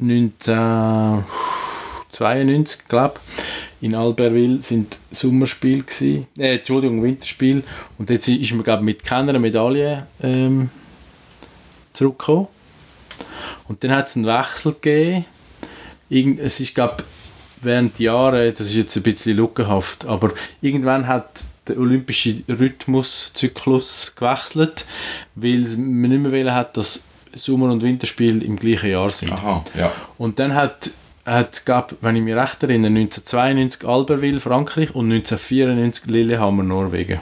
[0.00, 3.20] 1992, glaube
[3.80, 7.62] in Albertville sind Sommerspiele gewesen, äh, Entschuldigung, Winterspiel
[7.98, 10.68] und jetzt ist man glaube mit keiner Medaille ähm,
[11.94, 12.48] zurückgekommen.
[13.68, 15.24] Und dann hat es einen Wechsel gegeben.
[16.10, 17.04] Irgend, es ist glaube
[17.62, 24.14] während der Jahre, das ist jetzt ein bisschen lückenhaft, aber irgendwann hat der olympische Rhythmuszyklus
[24.16, 24.86] gewechselt,
[25.34, 29.32] weil man nicht mehr wollen hat, dass Sommer- und Winterspiel im gleichen Jahr sind.
[29.32, 29.92] Aha, ja.
[30.18, 30.90] Und dann hat,
[31.24, 37.20] hat gab, wenn ich mich recht erinnere, 1992 Albertville, Frankreich und 1994 Lillehammer, Norwegen.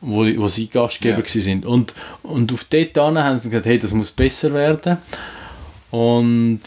[0.00, 1.40] Wo, wo sie Gastgeber ja.
[1.40, 1.66] sind.
[1.66, 4.98] Und, und auf dort haben sie gesagt, hey, das muss besser werden.
[5.90, 6.60] Und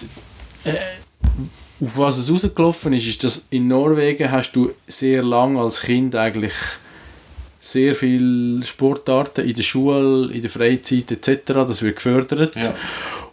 [0.66, 0.74] äh,
[1.82, 6.15] auf was es rausgelaufen ist, ist, dass in Norwegen hast du sehr lang als Kind
[6.15, 6.54] eigentlich
[7.60, 11.41] sehr viele Sportarten in der Schule, in der Freizeit etc.
[11.46, 12.56] Das wird gefördert.
[12.56, 12.74] Ja.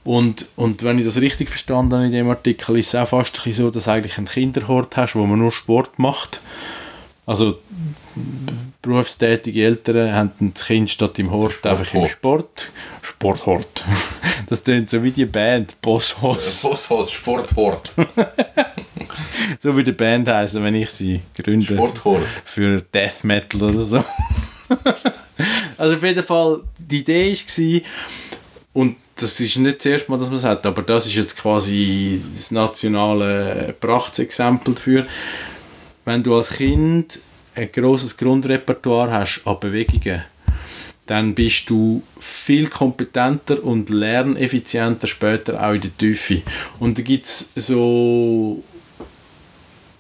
[0.05, 3.43] Und, und wenn ich das richtig verstanden habe in dem Artikel, ist es auch fast
[3.51, 6.41] so, dass du eigentlich einen Kinderhort hast, wo man nur Sport macht.
[7.27, 7.59] Also
[8.83, 12.71] berufstätige Eltern haben das Kind statt im Hort einfach im Sport.
[13.03, 13.85] Sporthort.
[14.49, 16.63] Das klingt so wie die Band, Bosshaus.
[16.63, 17.93] Bosshaus, Sporthort.
[19.59, 21.75] So wie die Band heißen, wenn ich sie gründe.
[21.75, 22.27] Sporthort.
[22.45, 24.05] Für Death Metal oder so.
[25.79, 27.81] also auf jeden Fall, die Idee war,
[28.73, 31.37] und das ist nicht das erste Mal, dass man es hat, aber das ist jetzt
[31.37, 35.07] quasi das nationale Prachtexempel dafür.
[36.05, 37.19] Wenn du als Kind
[37.59, 40.23] ein grosses Grundrepertoire hast an Bewegungen,
[41.07, 46.43] dann bist du viel kompetenter und lerneffizienter später auch in der Tiefe.
[46.79, 48.63] Und da gibt es so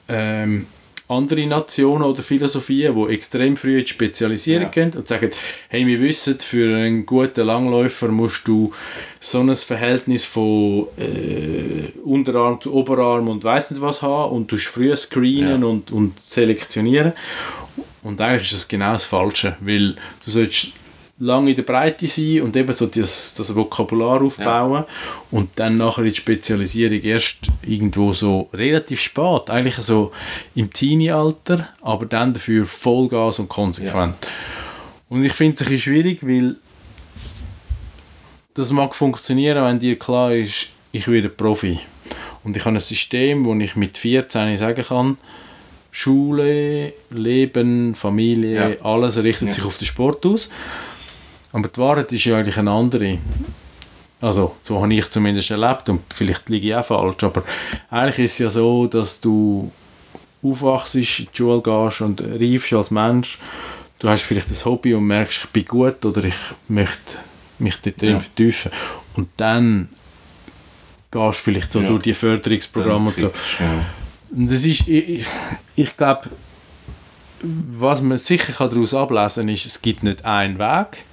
[0.09, 0.67] ähm,
[1.09, 4.69] andere Nationen oder Philosophien, die extrem früh Spezialisierung Ja.
[4.69, 5.31] gehen und sagen,
[5.69, 8.73] hey, wir wissen, für einen guten Langläufer musst du
[9.21, 14.57] so ein Verhältnis von äh, Unterarm zu Oberarm und weiss nicht was haben und du
[14.59, 15.67] früh screenen Ja.
[15.69, 17.13] und, und selektionieren.
[18.03, 19.95] Und eigentlich ist es genau das Falsche, weil
[20.25, 20.69] du sollst
[21.21, 24.85] lange in der Breite sein und eben so das, das Vokabular aufbauen
[25.33, 30.13] und dann nachher in die Spezialisierung erst irgendwo so relativ spät, eigentlich so
[30.55, 34.15] im Teenie-Alter, aber dann dafür Vollgas und konsequent.
[35.09, 36.57] Und ich finde es ein bisschen schwierig, weil
[38.55, 41.79] das mag funktionieren, wenn dir klar ist, ich werde Profi.
[42.45, 45.17] Und ich habe ein System, wo ich mit 14 sagen kann,
[45.91, 48.85] Schule, Leben, Familie, Ja.
[48.85, 49.55] alles richtet Ja.
[49.55, 50.51] sich auf den Sport aus.
[51.53, 53.19] Aber die Wahrheit ist ja eigentlich eine andere.
[54.21, 57.45] Also, so habe ich es zumindest erlebt und vielleicht liege ich auch falsch, aber
[57.91, 59.71] eigentlich ist es ja so, dass du
[60.43, 63.39] aufwachst, in die Schule gehst und reifst als Mensch.
[64.01, 66.35] Du hast vielleicht ein Hobby und merkst, ich bin gut oder ich
[66.69, 67.17] möchte
[67.59, 68.21] mich dort drin Ja.
[68.21, 68.71] vertiefen.
[69.15, 69.89] Und dann
[71.11, 71.89] gehst du vielleicht so Ja.
[71.89, 73.27] durch die Förderungsprogramme und so.
[73.61, 73.87] Ja.
[74.31, 75.25] Und das ist, ich,
[75.77, 76.29] ich, glaube,
[77.43, 81.05] was man sicher daraus ablesen kann, ist, es gibt nicht einen Weg.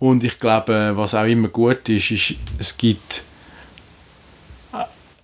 [0.00, 3.22] Und ich glaube, was auch immer gut ist, ist, es gibt,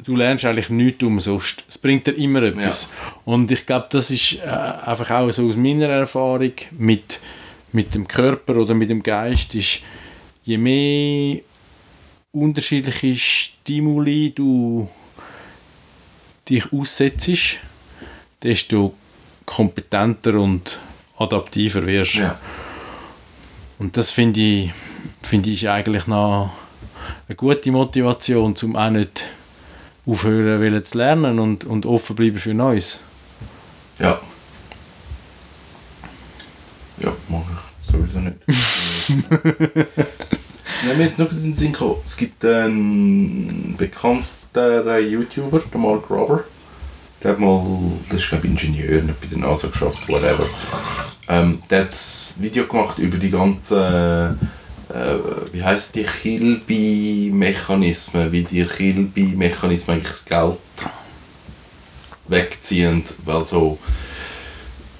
[0.04, 1.64] du lernst eigentlich nichts umsonst.
[1.66, 2.90] Es bringt dir immer etwas.
[3.24, 7.20] Und ich glaube, das ist äh, einfach auch so aus meiner Erfahrung mit,
[7.72, 9.80] mit dem Körper oder mit dem Geist, ist,
[10.44, 11.40] je mehr
[12.32, 14.90] unterschiedliche Stimuli du
[16.48, 17.56] dich aussetzt,
[18.42, 18.94] desto
[19.46, 20.78] kompetenter und
[21.16, 22.16] adaptiver wirst.
[22.16, 22.38] Ja.
[23.78, 24.72] Und das finde ich,
[25.22, 26.50] finde ich eigentlich noch
[27.28, 29.24] eine gute Motivation, um auch nicht
[30.06, 32.98] aufhören wollen zu lernen und, und offen bleiben für Neues.
[33.98, 34.20] Ja.
[36.98, 38.36] Ja, mache ich sowieso nicht.
[40.86, 46.08] ja, mir hat noch in den Sinn gekommen, es gibt einen bekannten YouTuber, der Mark
[46.08, 46.44] Robber.
[47.22, 47.64] Der hat mal,
[48.08, 50.46] das ist glaube ich Ingenieur, nicht bei der NASA geschossen, whatever.
[51.28, 54.30] Ähm, der hat ein Video gemacht über die ganzen, äh,
[55.52, 60.56] wie heißt die Kilby-Mechanismen, wie die Kilby-Mechanismen eigentlich das Geld
[62.28, 63.78] wegziehen, weil so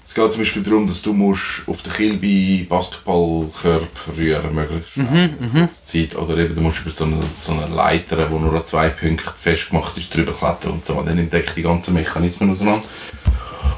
[0.06, 5.50] es geht zum Beispiel darum, dass du musst auf den Kilby Basketballkörper rühren möglichst in
[5.52, 6.16] kurzer Zeit.
[6.16, 9.30] Oder eben du musst über so eine, so eine Leiter, wo nur an zwei Punkten
[9.36, 10.94] festgemacht ist, drüber klettern und so.
[10.94, 12.88] Und dann entdeckt die ganzen Mechanismen auseinander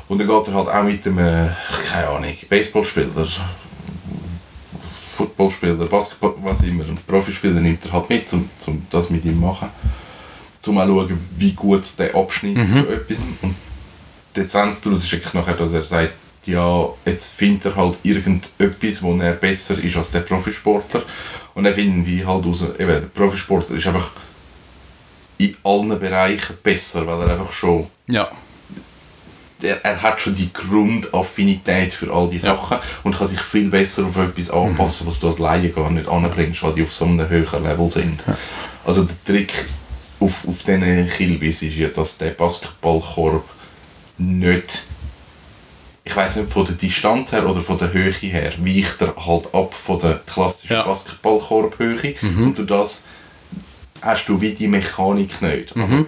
[0.08, 1.48] und dann geht er halt auch mit dem, äh,
[1.90, 3.28] keine Ahnung, Baseballspieler
[5.14, 9.34] Footballspieler, Basketball, was immer, ein Profispieler nimmt er halt mit, um, um das mit ihm
[9.34, 9.68] zu machen
[10.66, 13.18] um auch zu schauen, wie gut der abschneidet so etwas.
[13.42, 13.54] Und
[14.36, 16.12] die Essenz daraus ist eigentlich nachher, dass er sagt,
[16.44, 21.02] ja, jetzt findet er halt irgendetwas, wo er besser ist als der Profisportler.
[21.54, 24.12] Und dann finden wir halt raus, eben, der Profisportler ist einfach
[25.38, 28.30] in allen Bereichen besser, weil er einfach schon Ja.
[29.62, 32.54] Er, er hat schon die Grundaffinität für all die Ja.
[32.56, 36.08] Sachen und kann sich viel besser auf etwas anpassen, was du als Laie gar nicht
[36.08, 38.22] anbringst, weil die auf so einem höheren Level sind.
[38.84, 39.52] Also der Trick
[40.20, 43.44] auf, auf diesen Kilbis ist ja, dass der Basketballkorb
[44.18, 44.84] nicht
[46.04, 49.54] ich weiß nicht, von der Distanz her oder von der Höhe her, weicht er halt
[49.54, 50.84] ab von der klassischen Ja.
[50.84, 53.02] Basketballkorbhöhe und durch das
[54.00, 55.76] hast du wie die Mechanik nicht.
[55.76, 56.06] Also,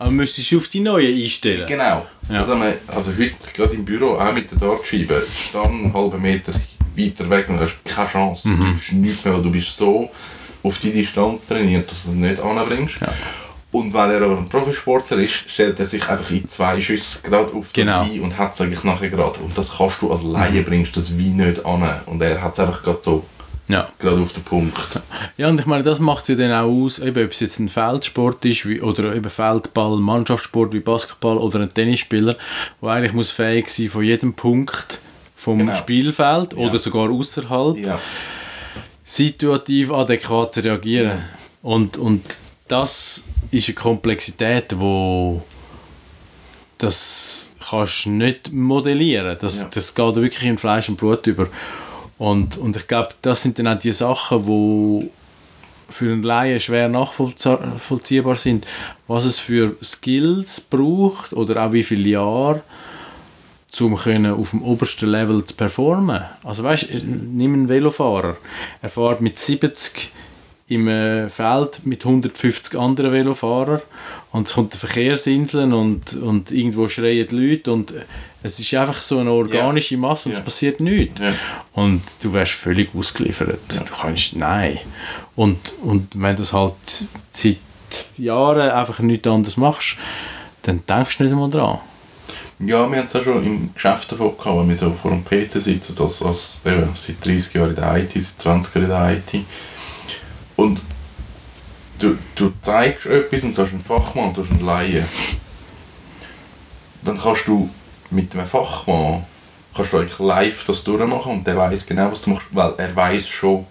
[0.00, 1.66] Aber müsstest du auf die neue einstellen.
[1.66, 2.06] Genau.
[2.30, 2.38] Ja.
[2.38, 2.54] Also,
[2.86, 6.52] also heute, gerade im Büro, auch mit der Dartscheibe, dann einen halben Meter
[6.96, 8.48] weiter weg und hast keine Chance.
[8.48, 8.58] Mhm.
[8.64, 10.10] Du bist nichts mehr, weil du bist so
[10.62, 12.96] auf die Distanz trainiert, dass du es nicht anbringst.
[13.72, 17.52] Und weil er aber ein Profisportler ist, stellt er sich einfach in zwei Schüsse gerade
[17.52, 18.00] auf Genau.
[18.02, 19.38] das ein und hat es eigentlich nachher gerade.
[19.40, 21.82] Und das kannst du als Laie bringst das wie nicht an.
[22.06, 23.26] Und er hat es einfach gerade so,
[23.70, 23.88] Ja.
[23.98, 24.74] gerade auf den Punkt.
[25.36, 27.68] Ja, und ich meine, das macht sie dann auch aus, eben, ob es jetzt ein
[27.68, 32.36] Feldsport ist wie, oder eben Feldball, Mannschaftssport wie Basketball oder ein Tennisspieler,
[32.82, 34.98] der eigentlich muss fähig sein von jedem Punkt
[35.36, 35.74] vom Genau.
[35.74, 36.58] Spielfeld Ja.
[36.58, 37.98] oder sogar außerhalb Ja.
[39.04, 41.18] situativ adäquat zu reagieren.
[41.62, 42.22] Und, und
[42.68, 45.42] das ist eine Komplexität, wo
[46.78, 49.36] das kannst du nicht modellieren.
[49.40, 49.68] Das, Ja.
[49.72, 51.48] das geht wirklich in Fleisch und Blut über.
[52.20, 55.02] Und, und ich glaube, das sind dann auch die Sachen, wo
[55.88, 58.66] für einen Laien schwer nachvollziehbar sind,
[59.08, 62.60] was es für Skills braucht oder auch wie viele Jahre,
[63.80, 66.20] um können auf dem obersten Level zu performen.
[66.44, 68.36] Also weißt, nimm einen Velofahrer,
[68.82, 70.10] er fährt mit 70
[70.70, 73.82] im äh, Feld mit 150 anderen Velofahrern
[74.32, 77.92] und es kommt eine Verkehrsinsel und, und irgendwo schreien die Leute und
[78.42, 80.44] es ist einfach so eine organische Masse und es Ja.
[80.44, 81.20] passiert nichts.
[81.20, 81.32] Ja.
[81.74, 83.58] Und du wärst völlig ausgeliefert.
[83.68, 84.78] Du kannst, nein.
[85.36, 86.74] Und, und wenn du das halt
[87.32, 87.56] seit
[88.16, 89.96] Jahren einfach nichts anderes machst,
[90.62, 91.78] dann denkst du nicht einmal dran.
[92.60, 95.24] Ja, wir haben es auch schon im Geschäft davon gehabt, wenn wir so vor dem
[95.24, 98.90] PC sitzen, das als, eben, seit 30 Jahren in der IT, seit 20 Jahren in
[98.90, 99.44] der IT.
[100.60, 100.80] Und
[101.98, 105.04] du, du zeigst etwas und du hast einen Fachmann und du hast einen Laie.
[107.02, 107.70] Dann kannst du
[108.10, 109.24] mit einem Fachmann
[109.74, 112.94] kannst du eigentlich live das durchmachen und der weiß genau, was du machst, weil er
[112.94, 113.64] weiß schon,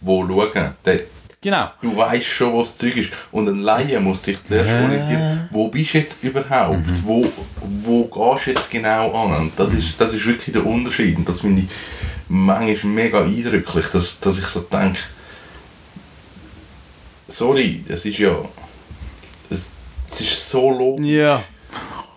[0.00, 0.74] wo schauen.
[0.84, 1.00] Der,
[1.40, 1.70] Genau.
[1.82, 3.10] du weißt schon, wo das Zeug ist.
[3.32, 4.82] Und ein Laie muss sich zuerst Ja.
[4.84, 6.86] orientieren, wo bist du jetzt überhaupt?
[6.86, 7.02] Mhm.
[7.04, 9.36] Wo, wo gehst du jetzt genau an?
[9.42, 11.16] Und das ist, das ist wirklich der Unterschied.
[11.18, 11.68] Und das finde ich
[12.28, 15.00] manchmal mega eindrücklich, dass, dass ich so denke,
[17.32, 18.36] sorry, es ist ja,
[19.50, 19.70] es,
[20.10, 21.06] es ist so logisch.
[21.06, 21.42] Ja.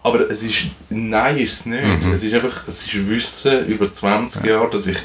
[0.04, 1.82] Aber es ist, nein ist es nicht.
[2.14, 4.98] Es ist einfach, es ist Wissen über 20 Jahre, dass ich,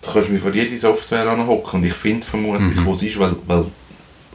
[0.00, 3.36] du kannst mich vor jede Software anhocken und ich finde vermutlich, wo es ist, weil,
[3.46, 3.66] weil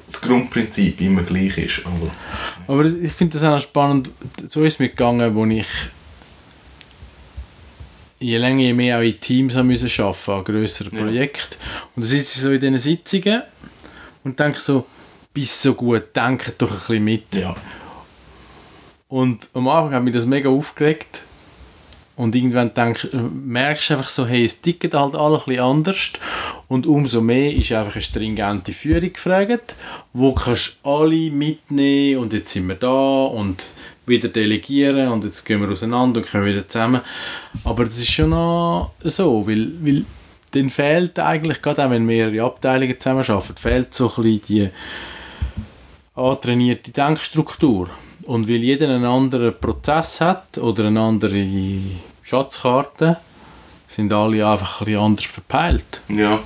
[0.05, 1.82] das Grundprinzip immer gleich ist.
[1.86, 2.12] Aber
[2.67, 4.12] Aber ich finde das auch noch spannend.
[4.47, 5.67] So ist es mir gegangen, wo ich
[8.19, 11.03] je länger, je mehr auch in Teams haben müssen arbeiten, an grösseren Ja.
[11.03, 11.55] Projekten.
[11.95, 13.43] Und dann sitze ich so in diesen Sitzungen
[14.30, 14.86] und denke so,
[15.34, 17.36] bist so gut, denke doch ein bisschen mit.
[17.36, 17.56] ja.
[19.08, 21.24] Und am Anfang hat mich das mega aufgeregt.
[22.15, 26.12] Und irgendwann denk, merkst du einfach so, hey, es tickt halt alle ein bisschen anders.
[26.68, 29.76] Und umso mehr ist einfach eine stringente Führung gefragt,
[30.13, 33.65] wo kannst du alle mitnehmen und jetzt sind wir da und
[34.06, 37.02] wieder delegieren und jetzt gehen wir auseinander und kommen wieder zusammen.
[37.63, 40.04] Aber das ist schon noch so, weil, weil
[40.51, 44.69] dann fehlt eigentlich, gerade auch wenn mehrere Abteilungen zusammenarbeiten, fehlt so ein bisschen die
[46.15, 47.89] antrainierte Denkstruktur.
[48.23, 51.45] Und weil jeder einen anderen Prozess hat oder eine andere
[52.23, 53.17] Schatzkarte,
[53.88, 56.01] sind alle einfach ein bisschen anders verpeilt.
[56.09, 56.39] ja,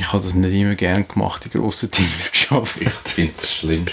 [0.00, 2.76] Ich habe das nicht immer gerne gemacht, in grossen Teams geschafft.
[2.80, 3.86] ich finde es schlimm.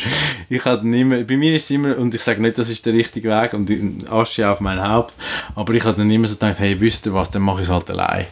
[0.49, 2.93] Ich nicht mehr, bei mir ist es immer, und ich sage nicht, das ist der
[2.93, 5.15] richtige Weg und Asche auf mein Haupt,
[5.55, 7.73] aber ich habe dann immer so gedacht, hey, wisst ihr was, dann mache ich es
[7.73, 8.27] halt allein.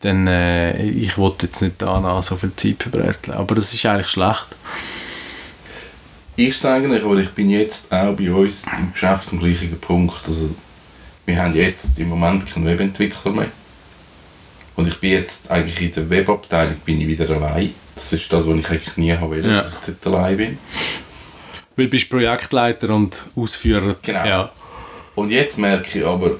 [0.00, 3.36] Dann, äh, ich wollte jetzt nicht da so viel Zeit verbreteln.
[3.36, 4.46] Aber das ist eigentlich schlecht.
[6.36, 10.20] Ist es eigentlich, aber ich bin jetzt auch bei uns im Geschäft am gleichen Punkt.
[10.26, 10.50] Also,
[11.24, 13.48] wir haben jetzt im Moment keinen Webentwickler mehr.
[14.76, 17.74] Und ich bin jetzt eigentlich in der Webabteilung bin ich wieder allein.
[17.94, 19.62] Das ist das, was ich eigentlich nie haben wollte, Ja.
[19.62, 20.58] dass ich dort allein bin.
[21.76, 23.96] Weil du bist Projektleiter und Ausführer.
[24.02, 24.26] Genau.
[24.26, 24.52] Ja.
[25.14, 26.32] Und jetzt merke ich aber,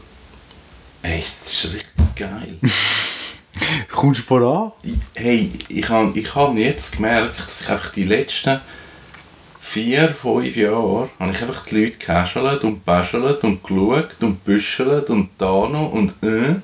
[1.02, 2.56] ey, es ist richtig geil.
[3.88, 4.72] Du kommst voran.
[4.82, 8.60] Ich- hey, ich habe ich hab jetzt gemerkt, dass ich einfach die letzten
[9.60, 15.08] vier, fünf Jahre habe ich einfach die Leute gehäschelt und bäschelt und geschaut und büschelt
[15.08, 16.56] und da noch und äh.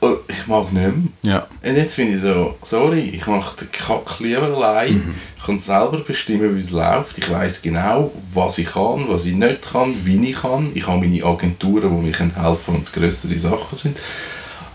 [0.00, 0.94] Und ich mag nicht mehr.
[1.22, 1.46] Ja.
[1.62, 5.14] Und jetzt finde ich so, sorry, ich mache den Kack lieber allein.
[5.36, 7.18] Ich kann selber bestimmen, wie es läuft.
[7.18, 10.70] Ich weiß genau, was ich kann, was ich nicht kann, wie ich kann.
[10.74, 13.96] Ich habe meine Agenturen, die mir helfen können, wenn es größere Sachen sind.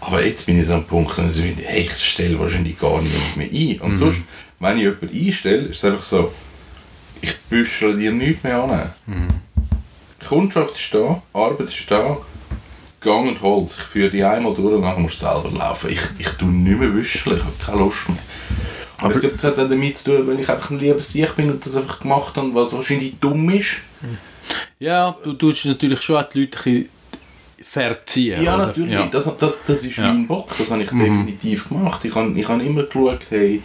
[0.02, 3.02] Aber jetzt bin ich so am Punkt, dass ich finde, hey, ich stelle wahrscheinlich gar
[3.02, 3.82] niemand mehr ein.
[3.82, 4.21] Und sonst,
[4.60, 6.32] wenn ich jemanden einstelle, ist es einfach so,
[7.21, 8.93] ich büschel dir nichts mehr an.
[10.21, 12.17] Die Kundschaft ist da, Arbeit ist da,
[13.06, 13.78] Gang und Holz.
[13.78, 15.89] Ich führe die einmal durch und nachher musst du selber laufen.
[15.91, 18.18] Ich, ich tue nicht mehr wüscheln, ich habe keine Lust mehr.
[18.98, 21.36] Aber ich glaube, das hat auch damit zu tun, weil ich einfach ein lieber Sieg
[21.36, 23.76] bin und das einfach gemacht habe, was wahrscheinlich dumm ist.
[24.80, 26.86] Ja, du tust natürlich schon auch die Leute
[27.63, 28.41] verziehen.
[28.44, 28.68] Ja, oder?
[28.68, 28.94] natürlich.
[28.94, 29.06] Ja.
[29.08, 30.08] Das, das, das ist Ja.
[30.08, 30.50] mein Bock.
[30.58, 32.04] Das habe ich definitiv gemacht.
[32.06, 33.62] Ich habe, ich habe immer geschaut, hey,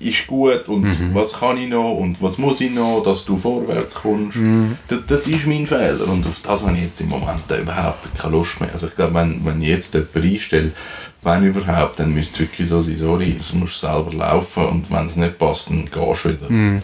[0.00, 1.14] ist gut und Mhm.
[1.14, 4.36] was kann ich noch und was muss ich noch, dass du vorwärts kommst.
[4.38, 4.76] Mhm.
[4.88, 8.32] Das, das ist mein Fehler und auf das habe ich jetzt im Moment überhaupt keine
[8.32, 8.70] Lust mehr.
[8.72, 10.72] Also ich glaube, wenn, wenn ich jetzt jemanden einstelle,
[11.22, 15.06] wenn überhaupt, dann müsste es wirklich so sein, sorry, du musst selber laufen und wenn
[15.06, 16.48] es nicht passt, dann gehst du wieder.
[16.48, 16.82] Mhm.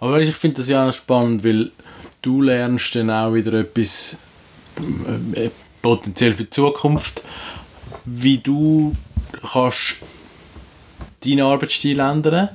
[0.00, 1.70] Aber ich finde das ja auch spannend, weil
[2.22, 4.16] du lernst dann auch wieder etwas
[5.34, 5.50] äh,
[5.82, 7.22] potenziell für die Zukunft,
[8.06, 8.94] wie du
[9.52, 9.96] kannst
[11.24, 12.50] deinen Arbeitsstil ändern,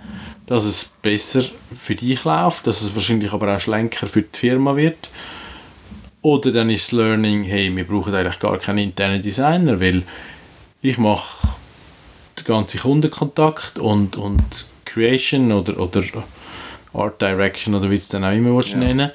[0.46, 1.44] dass es besser
[1.80, 5.10] für dich läuft, dass es wahrscheinlich aber auch schlanker für die Firma wird.
[6.22, 10.04] Oder dann ist das Learning, hey, wir brauchen eigentlich gar keinen internen Designer, weil
[10.82, 11.48] ich mache
[12.38, 16.04] den ganzen Kundenkontakt und, und Creation oder, oder
[16.94, 18.78] Art Direction oder wie es dann auch immer Ja.
[18.78, 19.12] nennen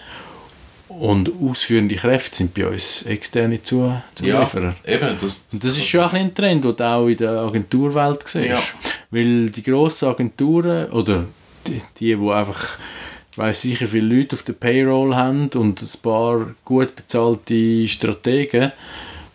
[0.89, 4.75] Und ausführende Kräfte sind bei uns externe Zu Zulieferer.
[4.87, 5.17] eben.
[5.21, 8.47] Das, Und das ist schon ein, ein Trend, den du auch in der Agenturwelt siehst.
[8.47, 8.59] Ja.
[9.15, 11.25] Weil die grossen Agenturen oder
[11.69, 12.79] die, die, die einfach
[13.37, 18.73] weiss sicher viele Leute auf der Payroll haben und ein paar gut bezahlte Strategen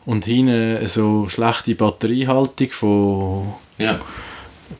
[0.05, 3.99] und hinten so schlechte Batteriehaltung von ja.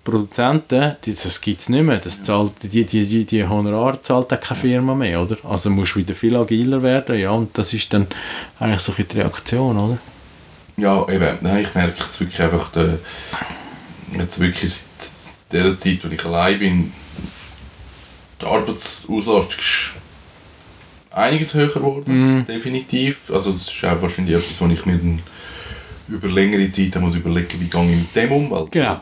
[0.04, 2.00] Produzenten, das gibt es nicht mehr.
[2.00, 5.38] Das zahlt, die, die, die, die Honorar zahlt auch keine Firma mehr, oder?
[5.44, 8.08] Also musst du wieder viel agiler werden, ja, und das ist dann
[8.60, 9.98] eigentlich so die Reaktion, oder?
[10.76, 11.38] Ja, eben.
[11.40, 13.00] Nein, ich merke jetzt wirklich einfach, der,
[14.18, 14.82] jetzt wirklich
[15.52, 16.94] der Zeit, wo ich allein bin,
[18.42, 19.92] die Arbeitsauslastung ist
[21.12, 23.32] einiges höher geworden, definitiv.
[23.32, 25.22] Also das ist auch wahrscheinlich etwas, was ich mir dann
[26.08, 29.00] über längere Zeit muss überlegen, wie gehe ich mit dem um, weil Genau.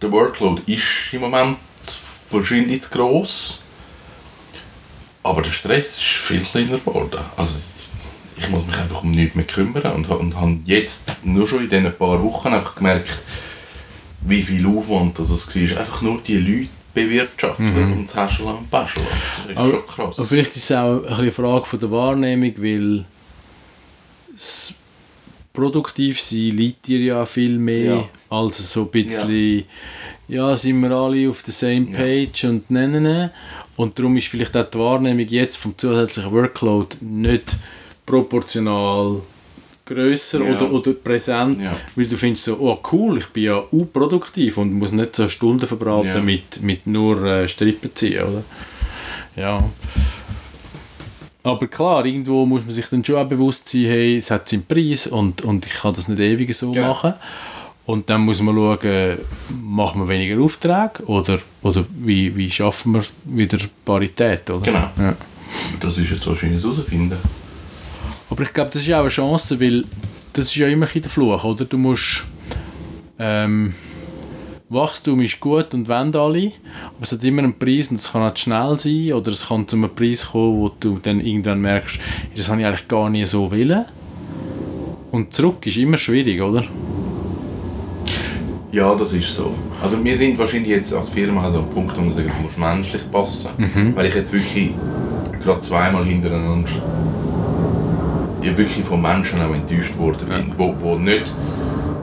[0.00, 1.56] der Workload ist im Moment
[2.30, 3.58] wahrscheinlich zu gross,
[5.22, 7.18] aber der Stress ist viel kleiner geworden.
[7.36, 7.54] Also
[8.36, 11.70] ich muss mich einfach um nichts mehr kümmern und, und habe jetzt nur schon in
[11.70, 13.18] diesen paar Wochen einfach gemerkt,
[14.22, 15.80] wie viel Aufwand das es war.
[15.80, 19.02] Einfach nur die Leute bewirtschaften und das Haschel und Baschel.
[19.02, 20.18] Das ist Aber, schon krass.
[20.18, 23.04] aber vielleicht ist es auch eine Frage von der Wahrnehmung, weil
[24.32, 24.74] das
[25.52, 28.04] Produktivsein liegt dir ja viel mehr Ja.
[28.30, 29.64] als so ein bisschen,
[30.28, 30.56] ja.
[30.56, 31.98] sind wir alle auf der same Ja.
[31.98, 33.32] page und nennen ne.
[33.76, 37.56] Und darum ist vielleicht auch die Wahrnehmung jetzt vom zusätzlichen Workload nicht
[38.06, 39.20] proportional
[39.88, 40.54] grösser Ja.
[40.56, 41.76] oder, oder präsent, Ja.
[41.96, 45.66] weil du findest so, oh cool, ich bin ja unproduktiv und muss nicht so Stunden
[45.66, 46.20] verbraten Ja.
[46.20, 48.44] mit, mit nur äh, Strippen ziehen, oder?
[49.36, 49.64] Ja.
[51.42, 54.66] Aber klar, irgendwo muss man sich dann schon auch bewusst sein, hey, es hat seinen
[54.66, 57.14] Preis und, und ich kann das nicht ewig so machen.
[57.86, 59.18] Und dann muss man schauen,
[59.64, 64.90] machen wir weniger Aufträge oder, oder wie, wie schaffen wir wieder Parität, oder?
[64.94, 65.14] Genau.
[65.80, 67.16] Das ist jetzt wahrscheinlich herausfinden.
[68.30, 69.84] Aber ich glaube, das ist auch eine Chance, weil
[70.32, 71.64] das ist ja immer ein der Fluch, oder?
[71.64, 72.24] Du musst...
[73.18, 73.74] Ähm,
[74.70, 76.52] Wachstum ist gut und wollen alle,
[76.96, 79.48] aber es hat immer einen Preis und es kann auch zu schnell sein oder es
[79.48, 81.98] kann zu einem Preis kommen, wo du dann irgendwann merkst,
[82.36, 83.86] das habe ich eigentlich gar nicht so wollen.
[85.10, 86.64] Und zurück ist immer schwierig, oder?
[88.70, 89.54] Ja, das ist so.
[89.82, 92.58] Also wir sind wahrscheinlich jetzt als Firma also am Punkt, wo man sagen, es muss
[92.58, 93.48] menschlich passen.
[93.94, 94.72] Weil ich jetzt wirklich
[95.42, 96.68] gerade zweimal hintereinander
[98.42, 101.24] ja, wirklich von Menschen auch enttäuscht worden bin, wo, wo nicht,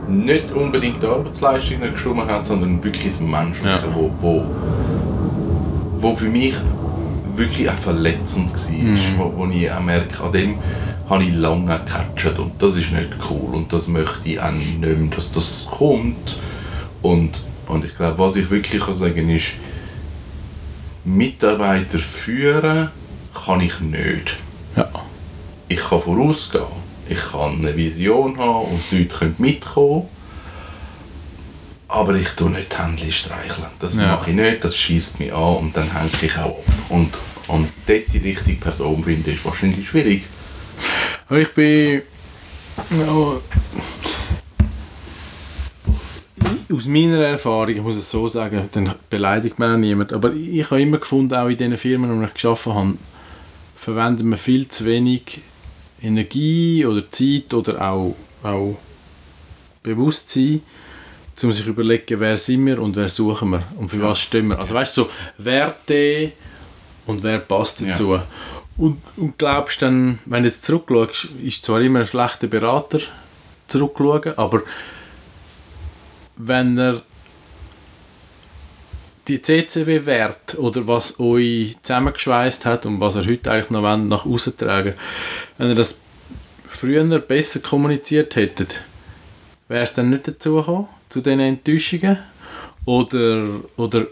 [0.08, 3.96] nicht unbedingt die Arbeitsleistung nicht gestimmt hat, sondern wirklich das Menschliche, Ja.
[3.96, 4.46] wo, wo,
[6.00, 6.54] wo für mich
[7.36, 10.56] wirklich auch verletzend war, wo, wo ich auch merke, an dem
[11.10, 14.80] habe ich lange gecatcht und das ist nicht cool und das möchte ich auch nicht
[14.80, 16.40] mehr, dass das kommt
[17.02, 17.32] und,
[17.68, 19.48] und ich glaube, was ich wirklich kann sagen ist,
[21.04, 22.90] Mitarbeiter führen
[23.46, 24.38] kann ich nicht.
[24.76, 24.88] Ja.
[25.68, 26.64] Ich kann vorausgehen,
[27.10, 30.08] ich kann eine Vision haben und die Leute können mitkommen,
[31.88, 33.68] aber ich tue nicht die Hände streicheln.
[33.80, 34.08] Das Ja.
[34.08, 36.64] mache ich nicht, das schießt mich an und dann hänge ich auch ab.
[36.90, 37.12] Und,
[37.48, 40.24] und dort die richtige Person finden, ist wahrscheinlich schwierig.
[41.30, 42.02] Ich bin.
[42.92, 43.40] Ja,
[46.76, 50.66] aus meiner Erfahrung, ich muss es so sagen, dann beleidigt man auch niemand, aber ich
[50.70, 52.94] habe immer gefunden, auch in den Firmen, die ich geschaffen habe,
[53.78, 55.42] verwendet man viel zu wenig
[56.06, 58.78] Energie oder Zeit oder auch, auch
[59.84, 60.62] Bewusstsein,
[61.44, 64.48] um sich zu überlegen, wer sind wir und wer suchen wir und für was stehen
[64.48, 64.60] wir.
[64.60, 66.32] Also weißt du, so Werte
[67.06, 67.90] und wer passt Ja.
[67.90, 68.20] dazu.
[68.78, 73.00] Und, und glaubst dann, wenn du jetzt zurückschaust, ist zwar immer ein schlechter Berater
[73.68, 74.64] zurückschauen, aber
[76.38, 77.02] wenn er
[79.28, 84.26] die CCW-Wert oder was euch zusammengeschweißt hat und was er heute eigentlich noch wollt, nach
[84.26, 84.94] außen tragen
[85.58, 86.02] wenn er das
[86.68, 88.82] früher besser kommuniziert hättet,
[89.68, 92.18] wäre es dann nicht dazu gekommen, zu diesen Enttäuschungen?
[92.86, 93.48] Oder,
[93.78, 94.06] oder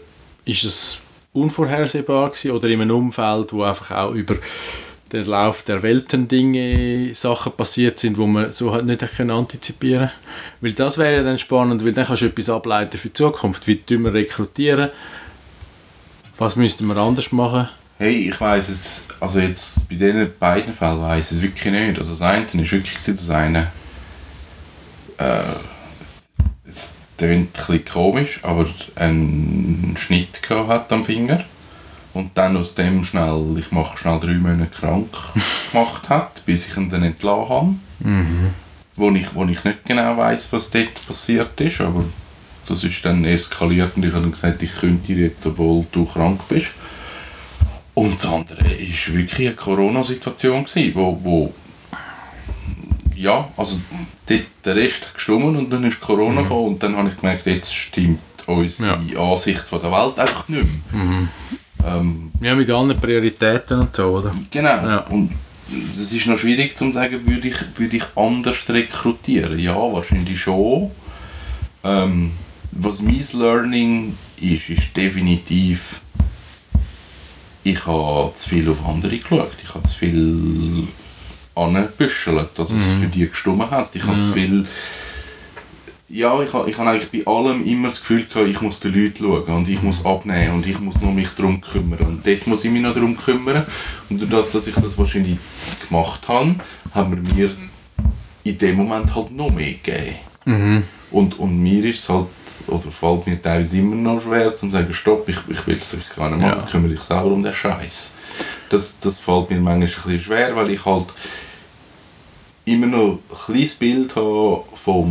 [0.44, 0.98] ist es
[1.32, 4.36] unvorhersehbar gewesen, oder in einem Umfeld, wo einfach auch über
[5.12, 10.10] den Lauf der Welten Dinge, Sachen passiert sind, wo man so halt nicht können antizipieren
[10.60, 13.66] Weil das wäre dann spannend, weil dann kannst du etwas ableiten für die Zukunft.
[13.66, 14.90] Wie tun wir rekrutieren?
[16.36, 17.68] Was müssten wir anders machen?
[18.04, 21.98] Hey, ich weiß es, also jetzt bei diesen beiden Fällen weiß es wirklich nicht.
[21.98, 23.68] Also das eine ist wirklich das eine,
[25.16, 25.54] äh,
[26.66, 31.44] es klingt ein bisschen komisch, aber einen Schnitt gehabt hat am Finger
[32.12, 35.08] und dann aus dem schnell, ich mache schnell drei Monate krank
[35.72, 37.74] gemacht hat, bis ich ihn dann entlassen habe.
[38.96, 42.04] Wo, ich, wo ich nicht genau weiß, was dort passiert ist, aber
[42.68, 46.42] das ist dann eskaliert und ich habe gesagt, ich könnte dir jetzt, obwohl du krank
[46.50, 46.66] bist.
[47.94, 51.54] Und das andere war wirklich eine Corona-Situation, wo, wo
[53.14, 53.78] ja, also
[54.28, 57.72] der Rest hat gestummen und dann ist Corona gekommen und dann habe ich gemerkt, jetzt
[57.72, 61.28] stimmt unsere Ansicht von der Welt einfach nicht mehr.
[61.86, 64.34] Ähm, Ja, mit allen Prioritäten und so, oder?
[64.50, 64.68] genau.
[64.68, 64.98] Ja.
[65.08, 65.32] Und
[65.98, 69.58] das ist noch schwierig zu sagen, würde ich, würde ich anders rekrutieren?
[69.58, 70.90] Ja, wahrscheinlich schon.
[71.82, 72.32] Ähm,
[72.72, 76.00] was mein Learning ist, ist definitiv,
[77.64, 79.52] ich habe zu viel auf andere geschaut.
[79.62, 80.88] Ich habe zu viel
[81.54, 83.94] angebüschelt, dass es für die gestummen hat.
[83.94, 84.66] Ich habe zu viel
[86.14, 88.94] ja, ich habe ich hab eigentlich bei allem immer das Gefühl gehabt, ich muss den
[88.94, 92.06] Leuten schauen und ich muss abnehmen und ich muss nur mich darum kümmern.
[92.06, 93.66] Und dort muss ich mich noch darum kümmern.
[94.08, 95.38] Und durch das, dass ich das wahrscheinlich
[95.88, 96.54] gemacht habe,
[96.94, 97.50] haben wir mir
[98.44, 100.16] in dem Moment halt noch mehr gegeben.
[101.10, 102.26] Und, und mir ist es halt,
[102.66, 106.30] oder fällt mir teilweise immer noch schwer zu sagen, stopp, ich, ich will es gar
[106.30, 106.66] nicht machen, Ja.
[106.70, 108.14] kümmere dich selber um den Scheiß.
[108.70, 111.06] Das, das fällt mir manchmal ein bisschen schwer, weil ich halt
[112.64, 115.04] immer noch ein kleines Bild habe von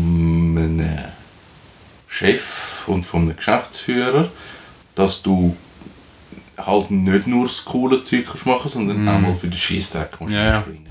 [0.57, 0.97] einem
[2.07, 4.29] Chef und von einem Geschäftsführer,
[4.95, 5.55] dass du
[6.57, 10.33] halt nicht nur das coole Zeug kannst machen sondern auch mal für den Scheissdreck kannst
[10.33, 10.61] Ja, ja.
[10.61, 10.85] springen.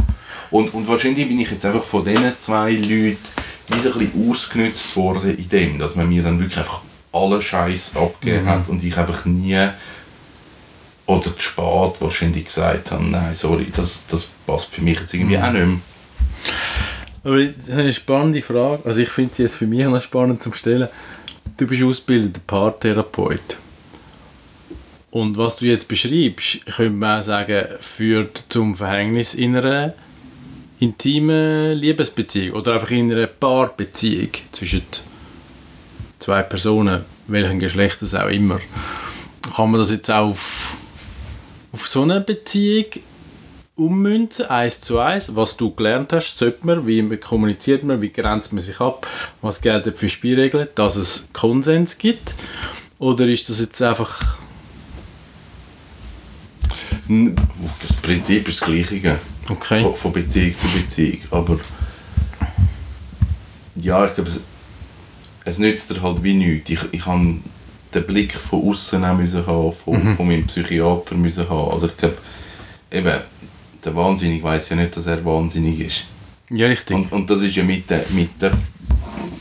[0.51, 3.17] Und, und wahrscheinlich bin ich jetzt einfach von diesen zwei Leuten
[3.75, 6.81] wie so ein bisschen ausgenutzt worden in dem, dass man mir dann wirklich einfach
[7.13, 9.69] alle Scheiß abgegeben hat und ich einfach nie
[11.07, 15.39] oder zu spät wahrscheinlich gesagt habe, nein, sorry, das, das passt für mich jetzt irgendwie
[15.39, 15.79] auch nicht mehr.
[17.25, 18.83] Aber das ist eine spannende Frage.
[18.85, 20.89] Also ich finde sie jetzt für mich noch spannend zum Stellen.
[21.57, 23.59] Du bist ausgebildeter Paartherapeut.
[25.11, 29.93] Und was du jetzt beschreibst, könnte man auch sagen, führt zum Verhängnis in einer
[30.83, 34.83] intimen Liebesbeziehung oder einfach in einer Paarbeziehung zwischen
[36.19, 38.61] zwei Personen, welchen Geschlecht es auch immer.
[39.55, 40.75] Kann man das jetzt auch auf,
[41.71, 42.87] auf so eine Beziehung
[43.77, 48.53] ummünzen, eins zu eins, was du gelernt hast, sollte man, wie kommuniziert man, wie grenzt
[48.53, 49.07] man sich ab,
[49.41, 52.35] was gelten für Spielregeln, dass es Konsens gibt?
[52.99, 54.37] Oder ist das jetzt einfach...
[57.81, 59.19] Das Prinzip ist das Gleiche.
[59.49, 59.83] Okay.
[59.83, 61.19] Von, von Beziehung zu Beziehung.
[61.31, 61.59] Aber
[63.77, 64.45] ja, ich glaube, es,
[65.45, 66.71] es nützt dir halt wie nichts.
[66.71, 67.37] Ich, ich habe
[67.95, 71.73] den Blick von außen müssen haben, von, von meinem Psychiater müssen haben.
[71.73, 72.17] Also ich glaube,
[72.91, 73.21] eben,
[73.85, 76.05] der Wahnsinnig weiß ja nicht, dass er wahnsinnig ist.
[76.51, 76.95] Ja, richtig.
[76.95, 78.53] Und, und das ist ja mit der, mit der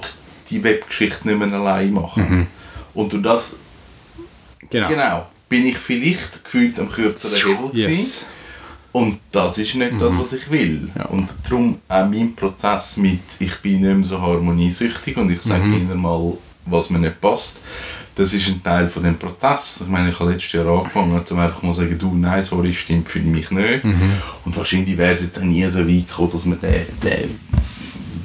[0.49, 2.47] die Webgeschichte nicht mehr allein machen.
[2.93, 3.55] Und durch das,
[4.69, 4.87] Genau.
[4.87, 7.89] genau, bin ich vielleicht gefühlt am kürzeren Hebel gewesen.
[8.03, 8.25] Yes.
[8.91, 10.89] Und das ist nicht das, was ich will.
[10.97, 11.05] Ja.
[11.05, 15.63] Und darum auch mein Prozess mit, ich bin nicht mehr so harmoniesüchtig und ich sage
[15.63, 15.73] Mhm.
[15.73, 16.33] ihnen mal,
[16.65, 17.61] was mir nicht passt.
[18.15, 19.79] Das ist ein Teil von dem Prozess.
[19.81, 22.73] Ich meine, ich habe letztes Jahr angefangen, um einfach mal zu sagen, du, nein, sorry,
[22.73, 23.83] stimmt für mich nicht.
[23.85, 24.13] Mhm.
[24.43, 27.39] Und wahrscheinlich wäre es jetzt nie so weit gekommen, dass wir den, den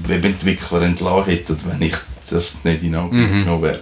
[0.07, 1.95] Webentwickler entlassen hätten, wenn ich
[2.31, 3.45] das nicht in Angriff Mhm.
[3.45, 3.81] genommen werde.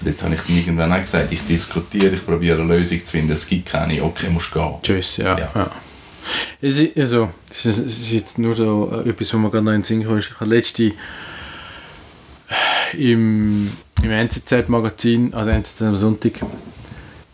[0.00, 3.10] Und dort habe ich dann irgendwann auch gesagt, ich diskutiere, ich probiere eine Lösung zu
[3.12, 4.74] finden, es gibt keine, okay, musst gehen.
[4.82, 5.38] Tschüss, ja.
[5.38, 5.50] Ja.
[5.54, 5.70] ja.
[6.60, 9.78] Es ist, also, es ist, jetzt nur so äh, etwas, was mir gerade noch in
[9.78, 10.30] den Sinn ist.
[10.30, 10.92] Ich habe letzte
[12.96, 13.72] im,
[14.02, 16.40] im NZZ-Magazin, also NZZ am Sonntag,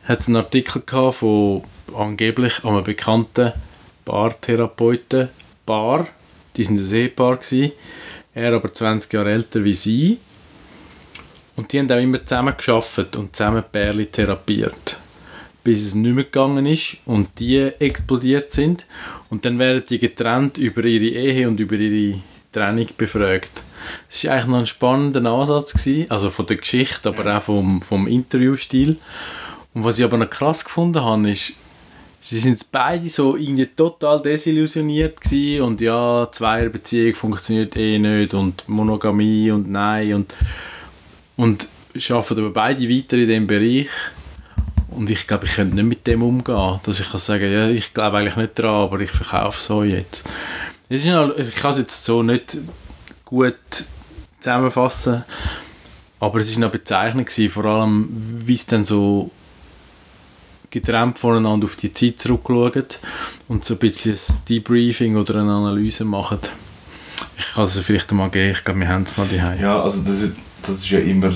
[0.05, 1.63] hat es einen Artikel gehabt von
[1.97, 3.53] angeblich einem bekannten
[4.05, 5.29] Paartherapeuten,
[5.65, 6.07] Paar,
[6.57, 7.73] die sind ein Ehepaar gewesen,
[8.35, 10.19] er aber 20 Jahre älter wie sie.
[11.57, 14.97] Und die haben auch immer zusammen geschafft und zusammen Pärli therapiert
[15.65, 18.87] bis es nicht mehr gegangen ist und die explodiert sind.
[19.29, 23.51] Und dann werden die getrennt über ihre Ehe und über ihre Trennung befragt.
[24.09, 27.83] Es war eigentlich noch ein spannender Ansatz, gewesen, also von der Geschichte, aber auch vom,
[27.83, 28.97] vom Interviewstil.
[29.75, 31.53] Und was ich aber noch krass gefunden habe, ist,
[32.21, 38.69] sie sind beide so irgendwie total desillusioniert gewesen und ja, Zweierbeziehung funktioniert eh nicht und
[38.69, 40.35] Monogamie und nein und,
[41.37, 41.69] und
[42.11, 43.89] arbeiten aber beide weiter in dem Bereich.
[44.91, 47.95] Und ich glaube, ich könnte nicht mit dem umgehen, dass ich kann sagen, ja, ich
[47.95, 50.25] glaube eigentlich nicht dran, aber ich verkaufe so jetzt.
[50.89, 52.57] Es ist noch, also ich kann es jetzt so nicht
[53.29, 53.85] gut
[54.41, 55.25] zusammenfassen,
[56.19, 59.31] aber es ist noch bezeichnend gewesen, vor allem, wie es dann so
[60.71, 62.87] getrennt voneinander auf die Zeit zurückschauen
[63.49, 66.39] und so ein bisschen ein Debriefing oder eine Analyse machen.
[67.37, 69.61] Ich kann es vielleicht mal geben, ich glaube, wir haben es noch daheim.
[69.61, 71.33] Ja, also das ist, das ist ja immer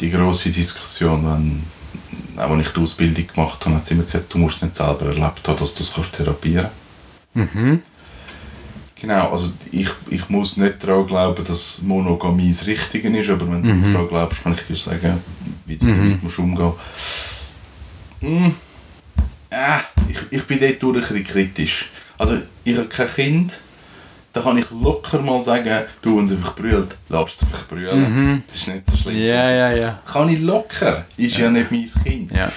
[0.00, 4.34] die große Diskussion, wenn, auch wenn ich die Ausbildung gemacht habe, hat es immer gesagt,
[4.34, 6.70] du musst nicht selber erlebt haben, dass du es kannst therapieren
[7.34, 7.82] Mhm.
[8.98, 13.60] Genau, also ich, ich muss nicht daran glauben, dass Monogamie das Richtige ist, aber wenn
[13.60, 13.82] Mhm.
[13.84, 15.22] du daran glaubst, kann ich dir sagen,
[15.66, 16.72] wie du damit musst umgehen
[18.20, 18.54] hm.
[19.50, 19.78] äh,
[20.08, 21.90] ich, ich bin dort durch ein bisschen kritisch.
[22.16, 23.60] Also ich habe kein Kind,
[24.32, 28.42] da kann ich locker mal sagen, du, es einfach brüllt, lass es einfach brüllen.
[28.46, 29.14] Das ist nicht so schlimm.
[29.16, 29.20] Mhm.
[29.22, 30.02] Ja, ja, ja.
[30.06, 32.32] Kann ich locker, ist ja, nicht mein Kind.
[32.32, 32.50] Ja,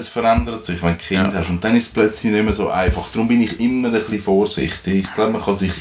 [0.00, 1.40] Es verändert sich, wenn du ein Kind Ja.
[1.40, 3.08] hast und dann ist es plötzlich nicht mehr so einfach.
[3.12, 5.04] Darum bin ich immer ein bisschen vorsichtig.
[5.04, 5.72] Ich glaube, man kann sich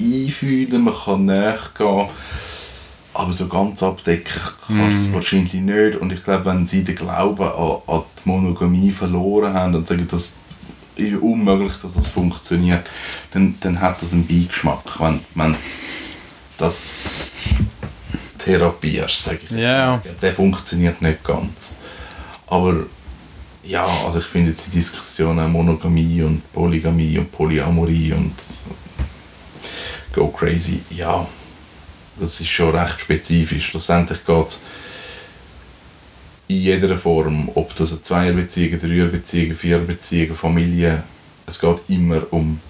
[0.00, 2.06] einfühlen, man kann nachgehen,
[3.14, 4.32] aber so ganz abdecken
[4.66, 4.88] kannst du Mhm.
[5.08, 5.96] es wahrscheinlich nicht.
[6.00, 10.06] Und ich glaube, wenn sie den Glauben an, an die Monogamie verloren haben und sagen,
[10.10, 10.32] das
[10.96, 12.84] ist unmöglich, dass das funktioniert,
[13.32, 15.56] dann, dann hat das einen Beigeschmack, wenn, wenn
[16.58, 17.32] das
[18.38, 19.50] therapierst, sage ich.
[19.50, 20.02] Ja, mal.
[20.20, 21.76] Der funktioniert nicht ganz.
[22.46, 22.74] Aber
[23.64, 28.34] ja, also ich finde jetzt die Diskussionen Monogamie und Polygamie und Polyamorie und
[30.12, 31.26] go crazy, ja,
[32.18, 33.66] das ist schon recht spezifisch.
[33.66, 34.62] Schlussendlich geht es
[36.48, 41.02] in jeder Form, ob das eine Zweierbeziehung, Dreierbeziehung, Viererbeziehung, Familie,
[41.46, 42.60] es geht immer um,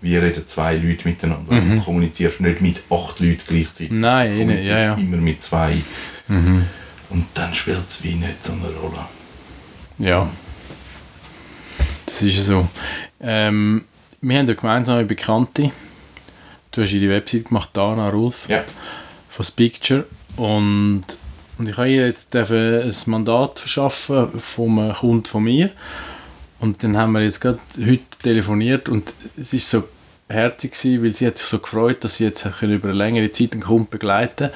[0.00, 1.60] wie reden zwei Leute miteinander.
[1.60, 3.90] Du kommunizierst nicht mit acht Leuten gleichzeitig.
[3.90, 4.00] Mhm.
[4.00, 4.94] Nein, du kommunizierst ja, ja.
[4.94, 5.78] immer mit zwei.
[6.28, 6.66] Mhm.
[7.10, 9.06] Und dann spielt es wie nicht so eine Rolle.
[9.98, 10.28] Ja.
[12.06, 12.68] Das ist so.
[13.20, 13.84] Ähm,
[14.20, 15.70] wir haben ja gemeinsame Bekannte.
[16.70, 18.48] Du hast ihre Website gemacht, Dana Rulf.
[18.48, 18.64] Ja.
[19.38, 20.04] von Spicture
[20.36, 21.04] und,
[21.58, 25.70] und ich habe ihr jetzt ein Mandat verschaffen vom einem Kunden von mir
[26.58, 29.84] und dann haben wir jetzt gerade heute telefoniert und es ist so
[30.28, 33.52] herzig gewesen, weil sie hat sich so gefreut, dass sie jetzt über eine längere Zeit
[33.52, 34.50] einen Kunden begleiten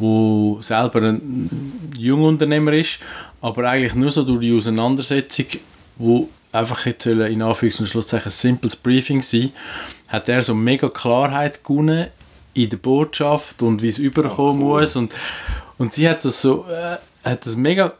[0.00, 3.00] wo selber ein Jungunternehmer ist,
[3.40, 5.46] aber eigentlich nur so durch die Auseinandersetzung,
[5.96, 9.50] wo einfach jetzt in Anführungs- und Schlusszeichen ein simples Briefing sein,
[10.08, 12.08] hat er so mega Klarheit gewonnen
[12.54, 14.80] in der Botschaft und wie es überkommen cool.
[14.82, 15.14] muss und,
[15.78, 16.96] und sie hat das so äh,
[17.28, 17.92] hat das mega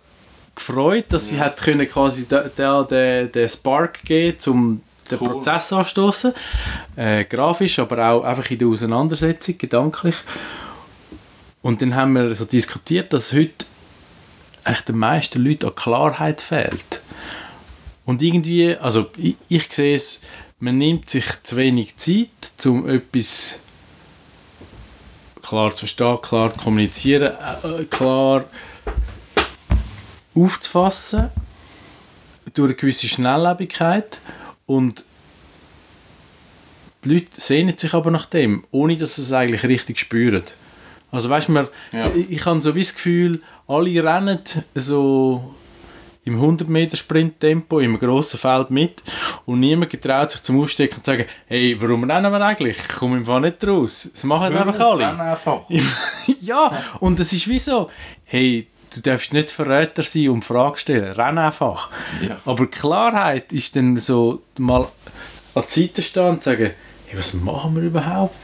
[0.54, 5.28] gefreut, dass sie hat können quasi da, den, den Spark geben zum den Cool.
[5.28, 6.32] Prozess anstoßen,
[6.96, 10.14] äh, grafisch, aber auch einfach in der Auseinandersetzung gedanklich.
[11.62, 13.66] Und dann haben wir so diskutiert, dass heute
[14.70, 17.00] echt den meisten Leuten an Klarheit fehlt.
[18.06, 20.22] Und irgendwie, also ich, ich sehe es,
[20.58, 22.28] man nimmt sich zu wenig Zeit,
[22.66, 23.56] um etwas
[25.42, 28.44] klar zu verstehen, klar zu kommunizieren, äh, klar
[30.34, 31.30] aufzufassen,
[32.54, 34.18] durch eine gewisse Schnelllebigkeit
[34.66, 35.04] und
[37.04, 40.42] die Leute sehnen sich aber nach dem, ohne dass sie es eigentlich richtig spüren.
[41.10, 42.10] Also weißt du, man- Ja.
[42.14, 44.40] ich, ich habe so wie das Gefühl, alle rennen
[44.74, 45.54] so
[46.24, 49.02] im 100 Meter Sprint-Tempo im grossen Feld mit
[49.46, 52.76] und niemand getraut sich zum Aufstecken und zu sagen, hey, warum rennen wir eigentlich?
[52.78, 54.10] Ich komme im Fall nicht raus.
[54.12, 55.18] Das machen einfach alle.
[55.18, 55.60] Einfach.
[56.40, 57.90] ja, und es ist wie so,
[58.24, 61.90] hey, du darfst nicht Verräter sein und Fragen stellen, renn einfach.
[62.26, 62.38] Ja.
[62.44, 64.88] Aber Klarheit ist dann so, mal
[65.54, 66.72] an die Seite stehen und sagen,
[67.06, 68.34] hey, was machen wir überhaupt?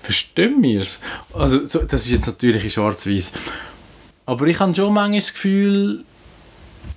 [0.00, 1.00] Verstehen wir es?
[1.32, 3.32] Also, so, das ist jetzt natürlich in schwarz-weiß.
[4.26, 6.04] Aber ich habe schon manchmal das Gefühl,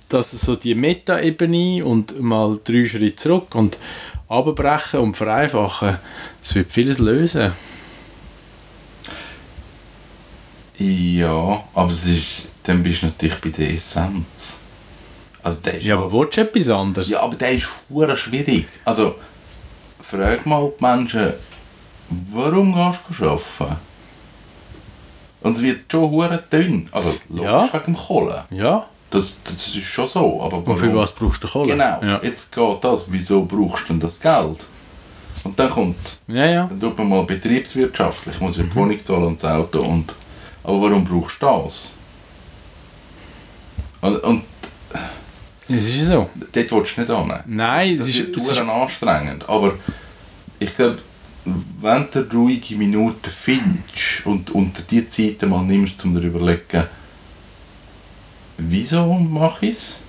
[0.08, 3.78] dass so die Meta-Ebene und mal drei Schritte zurück und
[4.28, 5.98] abbrechen und vereinfachen,
[6.40, 7.52] das wird vieles lösen.
[10.78, 14.58] Ja, aber es ist, dann bist du natürlich bei der Essenz.
[15.42, 17.08] Also der Ja, aber willst du etwas anderes?
[17.08, 18.66] Ja, aber der ist hure schwierig.
[18.84, 19.14] Also,
[20.02, 21.32] frag mal die Menschen,
[22.32, 23.76] warum gehst du arbeiten?
[25.46, 26.88] Und es wird schon hure dünn.
[26.92, 27.72] Also, logisch Ja.
[27.72, 28.44] wegen dem Kohle.
[28.50, 28.86] Ja.
[29.10, 30.42] Das, das ist schon so.
[30.42, 30.96] Aber Und für warum?
[30.96, 31.68] was brauchst du Kohle?
[31.72, 33.04] Genau, Ja, jetzt geht das.
[33.08, 34.58] Wieso brauchst du denn das Geld?
[35.44, 36.46] Und dann kommt, ja.
[36.46, 36.66] ja.
[36.66, 39.80] dann tut man mal betriebswirtschaftlich, ich muss ja die Wohnung zahlen und das Auto.
[39.82, 40.14] Und,
[40.64, 41.92] aber warum brauchst du das?
[44.00, 44.42] Und, und
[45.68, 46.28] Es ist so.
[46.52, 47.32] dort willst du nicht hin.
[47.46, 49.48] Nein, Das es ist, es ist anstrengend.
[49.48, 49.74] Aber
[50.58, 50.98] ich glaube,
[51.80, 56.84] wenn du ruhige Minuten findest und unter die Zeit mal nimmst, um dir zu überlegen,
[58.58, 60.00] wieso mache ich es?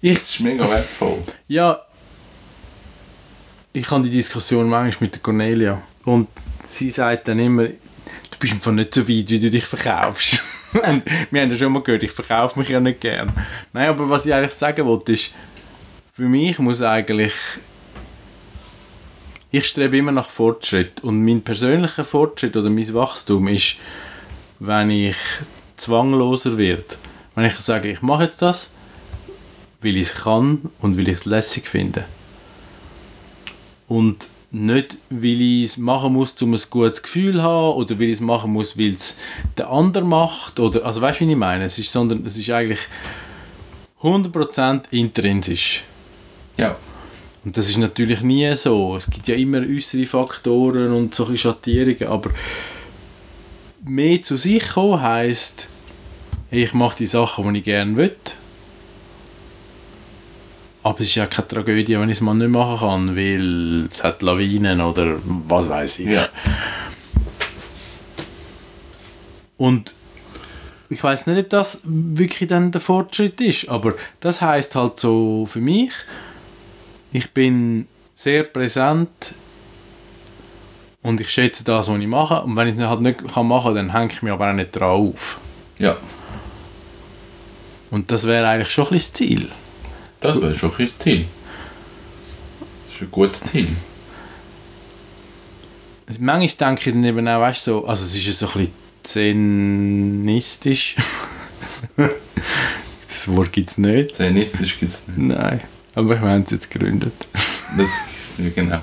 [0.00, 1.22] ich, Das ist mega wertvoll.
[1.48, 1.80] ja,
[3.72, 6.28] ich habe die Diskussion manchmal mit der Cornelia und
[6.64, 10.42] sie sagt dann immer, du bist einfach nicht so weit, wie du dich verkaufst.
[10.72, 13.30] Und wir haben ja schon mal gehört, ich verkaufe mich ja nicht gern.
[13.74, 15.32] Nein, aber was ich eigentlich sagen wollte, ist,
[16.14, 17.34] für mich muss eigentlich
[19.52, 23.76] ich strebe immer nach Fortschritt und mein persönlicher Fortschritt oder mein Wachstum ist,
[24.58, 25.16] wenn ich
[25.76, 26.96] zwangloser werde.
[27.34, 28.72] Wenn ich sage, ich mache jetzt das,
[29.82, 32.04] weil ich es kann und weil ich es lässig finde.
[33.88, 38.08] Und nicht, weil ich es machen muss, um ein gutes Gefühl zu haben oder weil
[38.08, 39.18] ich es machen muss, weil es
[39.58, 40.60] der andere macht.
[40.60, 41.64] Oder, also weißt du, wie ich meine?
[41.64, 42.80] Es ist, sondern es ist eigentlich
[44.02, 45.84] 100% intrinsisch.
[46.56, 46.76] Ja.
[47.44, 48.96] Und das ist natürlich nie so.
[48.96, 52.30] Es gibt ja immer äußere Faktoren und solche Schattierungen, aber
[53.84, 55.68] mehr zu sich kommen heisst,
[56.50, 58.14] ich mache die Sachen, die ich gerne will.
[60.84, 64.02] Aber es ist ja keine Tragödie, wenn ich es mal nicht machen kann, weil es
[64.02, 66.08] hat Lawinen oder was weiß ich.
[66.08, 66.28] Ja.
[69.56, 69.94] Und
[70.90, 75.46] ich weiß nicht, ob das wirklich dann der Fortschritt ist, aber das heißt halt so
[75.46, 75.92] für mich,
[77.12, 79.34] ich bin sehr präsent
[81.02, 82.42] und ich schätze das, was ich mache.
[82.42, 84.54] Und wenn ich es halt nicht kann machen kann, dann hänge ich mich aber auch
[84.54, 85.38] nicht dran auf.
[85.78, 85.96] Ja.
[87.90, 89.48] Und das wäre eigentlich schon ein bisschen das Ziel.
[90.20, 91.26] Das wäre schon ein Ziel.
[92.86, 93.68] Das ist ein gutes Ziel.
[96.18, 98.74] Manchmal denke ich dann eben auch, weißt, so, also es ist ja so ein bisschen
[99.02, 100.96] zenistisch.
[103.06, 104.16] das Wort gibt es nicht.
[104.16, 105.18] Zenistisch gibt es nicht.
[105.18, 105.60] Nein,
[105.94, 107.12] aber wir haben es jetzt gegründet.
[107.74, 107.88] Das,
[108.54, 108.82] genau.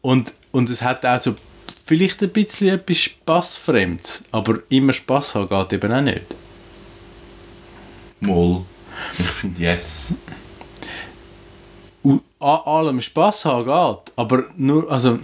[0.00, 1.34] Und, und es hat auch so
[1.84, 6.22] vielleicht ein bisschen etwas Spassfremdes, aber immer Spass haben geht eben auch nicht.
[8.20, 8.64] Moll.
[9.18, 10.14] Ich finde yes.
[12.04, 15.18] Und an allem Spass haben geht, aber nur, also,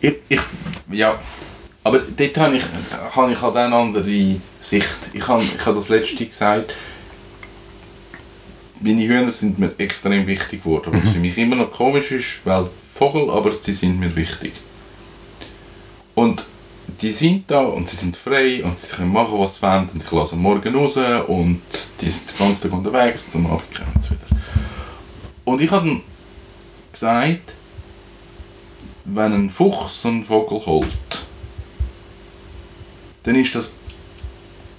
[0.00, 0.40] Ich, ich,
[0.90, 1.18] ja.
[1.84, 2.64] Aber dort habe ich,
[3.14, 4.98] habe ich halt eine andere Sicht.
[5.12, 6.74] Ich habe, ich habe das letzte gesagt.
[8.82, 10.92] Meine Hühner sind mir extrem wichtig geworden.
[10.92, 14.52] Was für mich immer noch komisch ist, weil Vogel, aber sie sind mir wichtig.
[16.14, 16.44] Und
[17.00, 19.88] die sind da und sie sind frei und sie können machen, was sie wollen.
[19.92, 20.96] Und ich lasse am morgen raus
[21.28, 21.62] und
[22.00, 24.42] die sind den ganzen Tag unterwegs und am Abend kommen sie wieder.
[25.44, 26.00] Und ich habe
[26.92, 27.52] gesagt,
[29.04, 30.88] wenn ein Fuchs einen Vogel holt,
[33.22, 33.72] dann ist das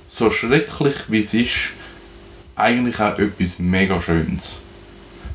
[0.08, 1.72] so schrecklich wie es ist,
[2.56, 4.60] eigentlich auch etwas mega Schönes.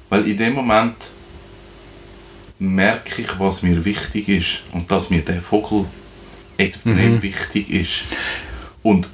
[0.09, 0.95] Weil in dem Moment
[2.59, 5.85] merke ich, was mir wichtig ist und dass mir der Vogel
[6.57, 7.23] extrem Mhm.
[7.23, 7.93] wichtig ist.
[8.83, 9.09] Und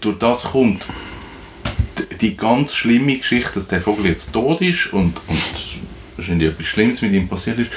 [0.00, 0.86] durch das kommt
[2.20, 5.42] die ganz schlimme Geschichte, dass der Vogel jetzt tot ist und, und
[6.16, 7.70] wahrscheinlich etwas Schlimmes mit ihm passiert ist,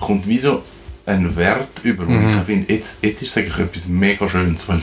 [0.00, 0.62] kommt wie so
[1.06, 2.06] ein Wert über.
[2.06, 4.80] Und ich finde, jetzt, jetzt ist es eigentlich etwas mega Schönes, weil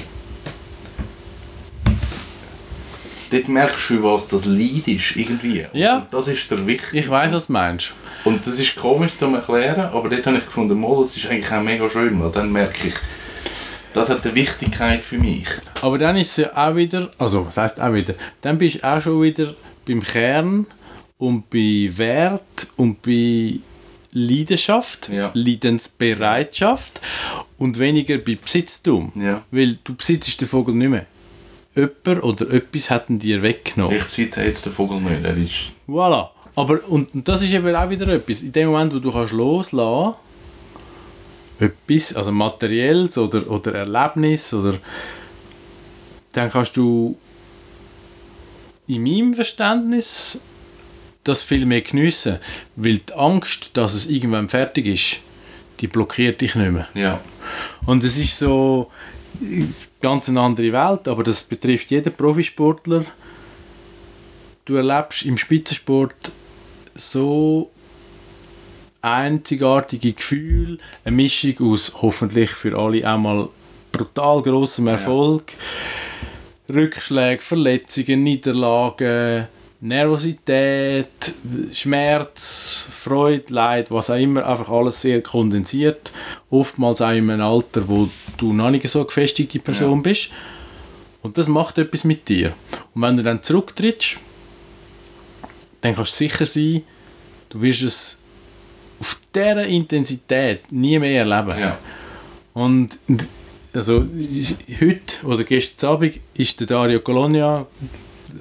[3.31, 5.65] dort merkst du, für was das Leid ist, irgendwie.
[5.73, 5.97] Ja.
[5.99, 7.91] Und das ist der wichtige ich weiß, was du meinst.
[8.25, 11.51] und das ist komisch zu erklären, aber dort habe ich gefunden, mal, das ist eigentlich
[11.51, 12.95] auch mega schön, weil dann merke ich,
[13.93, 15.47] das hat eine Wichtigkeit für mich.
[15.81, 18.87] Aber dann ist es ja auch wieder, also was heißt auch wieder, dann bist du
[18.87, 19.53] auch schon wieder
[19.87, 20.67] beim Kern
[21.17, 23.55] und bei Wert und bei
[24.11, 25.31] Leidenschaft, Ja.
[25.33, 26.99] Leidensbereitschaft
[27.57, 29.11] und weniger bei Besitztum.
[29.15, 29.41] Ja.
[29.51, 31.05] Weil du besitzt den Vogel nicht mehr.
[31.79, 33.97] Jemand oder etwas hat ihn dir weggenommen.
[33.97, 35.71] Ich besitze jetzt den Vogel nicht, er ist...
[35.87, 36.29] Voilà.
[36.55, 38.41] Aber, und, und das ist eben auch wieder etwas.
[38.41, 40.15] In dem Moment, wo du kannst loslassen
[41.59, 44.77] etwas, also materielles oder, oder Erlebnis, oder,
[46.33, 47.17] dann kannst du
[48.87, 50.41] in meinem Verständnis
[51.23, 52.39] das viel mehr geniessen.
[52.75, 55.19] Weil die Angst, dass es irgendwann fertig ist,
[55.79, 56.87] die blockiert dich nicht mehr.
[56.93, 57.19] Ja.
[57.85, 58.91] Und es ist so
[60.01, 63.05] ganz eine andere Welt, aber das betrifft jeden Profisportler.
[64.65, 66.31] Du erlebst im Spitzensport
[66.95, 67.71] so
[69.01, 73.49] einzigartige Gefühle, eine Mischung aus hoffentlich für alle einmal
[73.91, 75.53] brutal grossem Erfolg,
[76.67, 79.47] Rückschläge, Verletzungen, Niederlagen,
[79.81, 81.33] Nervosität,
[81.71, 86.11] Schmerz, Freude, Leid, was auch immer, einfach alles sehr kondensiert.
[86.49, 90.31] Oftmals auch in einem Alter, wo du noch nicht so gefestigte Person bist.
[91.21, 92.53] Und das macht etwas mit dir.
[92.93, 94.17] Und wenn du dann zurücktrittst,
[95.81, 96.83] dann kannst du sicher sein,
[97.49, 98.19] du wirst es
[98.99, 101.57] auf dieser Intensität nie mehr erleben.
[101.57, 101.77] Ja.
[102.53, 102.99] Und
[103.73, 104.05] also,
[104.81, 107.65] heute oder gestern Abend ist der Dario Colonia,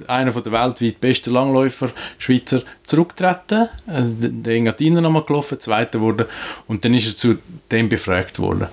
[0.07, 3.69] einer der weltweit besten Langläufer, Schweizer, zurückgetreten.
[3.87, 6.27] Also, der- Engadiner nochmal gelaufen, Zweiter wurde.
[6.67, 7.37] Und dann ist er zu
[7.71, 8.67] dem befragt worden.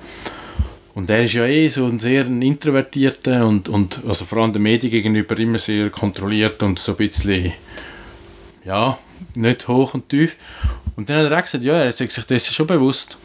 [0.95, 4.63] Und er ist ja eh so ein sehr introvertierter und, und also vor allem den
[4.63, 7.53] Medien gegenüber immer sehr kontrolliert und so ein bisschen,
[8.65, 8.99] ja,
[9.35, 10.37] nicht hoch und tief.
[10.97, 13.19] Und dann hat er auch gesagt, ja, er ist sich dessen schon bewusst,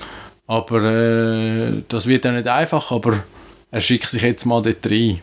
[0.48, 3.24] aber äh, das wird ja nicht einfach, aber
[3.72, 5.22] er schickt sich jetzt mal dort rein.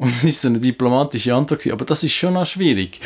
[0.00, 3.02] Und das ist so eine diplomatische Antwort, aber das ist schon auch schwierig.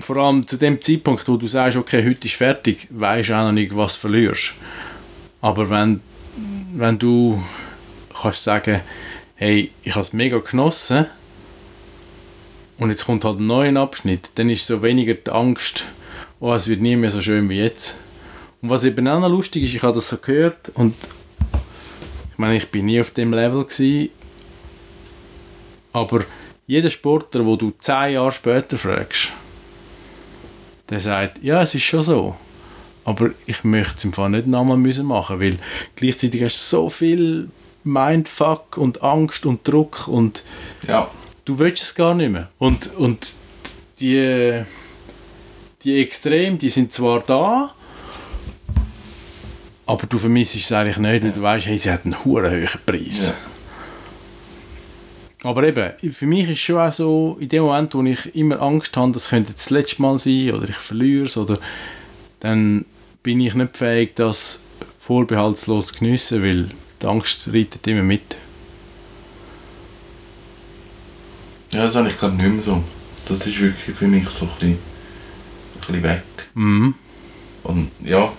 [0.00, 3.44] Vor allem zu dem Zeitpunkt, wo du sagst, okay, heute ist fertig, weisst du auch
[3.44, 4.54] noch nicht, was du verlierst.
[5.40, 6.00] Aber wenn,
[6.74, 7.40] wenn du
[8.20, 8.80] kannst sagen,
[9.36, 11.06] hey, ich habe es mega genossen
[12.78, 15.84] und jetzt kommt halt ein neuer Abschnitt, dann ist so weniger die Angst,
[16.40, 17.98] oh, es wird nie mehr so schön wie jetzt.
[18.60, 20.96] Und was eben auch noch lustig ist, ich habe das so gehört und
[22.32, 24.10] ich meine, ich bin nie auf dem Level gewesen,
[25.92, 26.24] aber
[26.66, 29.32] jeder Sportler, wo du zehn Jahre später fragst,
[30.90, 32.36] der sagt, ja, es ist schon so.
[33.04, 35.58] Aber ich möchte es im Fall nicht nochmal müssen machen, weil
[35.96, 37.48] gleichzeitig hast du so viel
[37.84, 40.42] Mindfuck und Angst und Druck und
[40.86, 41.10] Ja.
[41.44, 42.48] du willst es gar nicht mehr.
[42.58, 43.34] Und, und
[43.98, 44.62] die,
[45.82, 47.74] die Extreme, die sind zwar da,
[49.86, 52.68] aber du vermisst es eigentlich nicht, weil du weißt, hey, sie hat einen hohen hohen
[52.86, 53.28] Preis.
[53.30, 53.51] Ja.
[55.44, 58.96] Aber eben, für mich ist schon auch so, in dem Moment, wo ich immer Angst
[58.96, 61.58] habe, das könnte das letzte Mal sein oder ich verliere es, oder
[62.40, 62.84] dann
[63.22, 64.60] bin ich nicht fähig, das
[65.00, 66.68] vorbehaltslos zu geniessen, weil
[67.00, 68.36] die Angst reitet immer mit.
[71.72, 72.84] Ja, das habe ich glaube nicht mehr so.
[73.26, 76.22] Das ist wirklich für mich so ein bisschen, ein bisschen weg.
[76.54, 76.94] Mhm.
[77.64, 78.32] Und ja,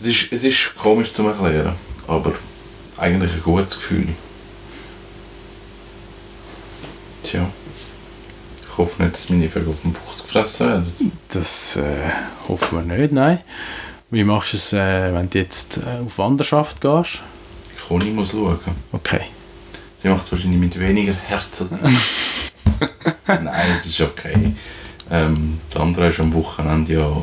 [0.00, 1.74] es ist, es ist komisch zu erklären,
[2.06, 2.32] aber
[2.96, 4.08] eigentlich ein gutes Gefühl.
[7.34, 7.50] Tja.
[8.60, 11.12] Ich hoffe nicht, dass meine Vögel auf den Fuchs gefressen werden.
[11.30, 11.82] Das äh,
[12.46, 13.40] hoffen wir nicht, nein.
[14.10, 17.22] Wie machst du es, äh, wenn du jetzt äh, auf Wanderschaft gehst?
[17.88, 18.60] Conny muss schauen.
[18.92, 19.22] Okay.
[19.98, 21.60] Sie macht es wahrscheinlich mit weniger Herz.
[21.60, 23.26] als ich.
[23.26, 24.54] Nein, es ist okay.
[25.10, 27.22] Ähm, das andere ist am Wochenende ja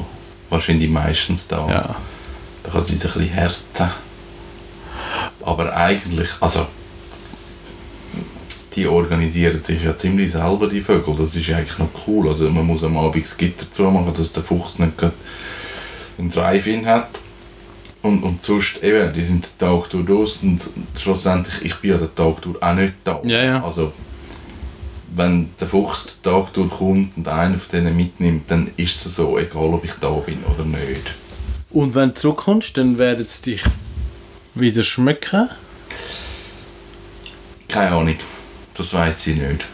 [0.49, 1.69] wahrscheinlich meistens da.
[1.69, 1.95] Ja.
[2.63, 3.91] Da kann sie sich ein bisschen härten.
[5.41, 6.67] Aber eigentlich, also
[8.75, 11.15] die organisieren sich ja ziemlich selber, die Vögel.
[11.17, 12.29] Das ist eigentlich noch cool.
[12.29, 14.93] Also man muss am Abend das Gitter zumachen, dass der Fuchs nicht
[16.17, 17.09] einen Drive-In hat.
[18.01, 20.59] Und, und sonst, eben, die sind den Tag durch draussen
[20.93, 23.21] und schlussendlich, ich bin ja den Tag durch auch nicht da.
[23.23, 23.63] Ja, ja.
[23.63, 23.93] Also,
[25.15, 29.37] wenn der Fuchs den Tag durchkommt und einer von denen mitnimmt, dann ist es so,
[29.37, 31.13] egal ob ich da bin oder nicht.
[31.69, 33.63] Und wenn du zurückkommst, dann werden sie dich
[34.55, 35.49] wieder schmecken.
[37.67, 38.15] Keine Ahnung.
[38.81, 39.67] Das weiß sie nicht.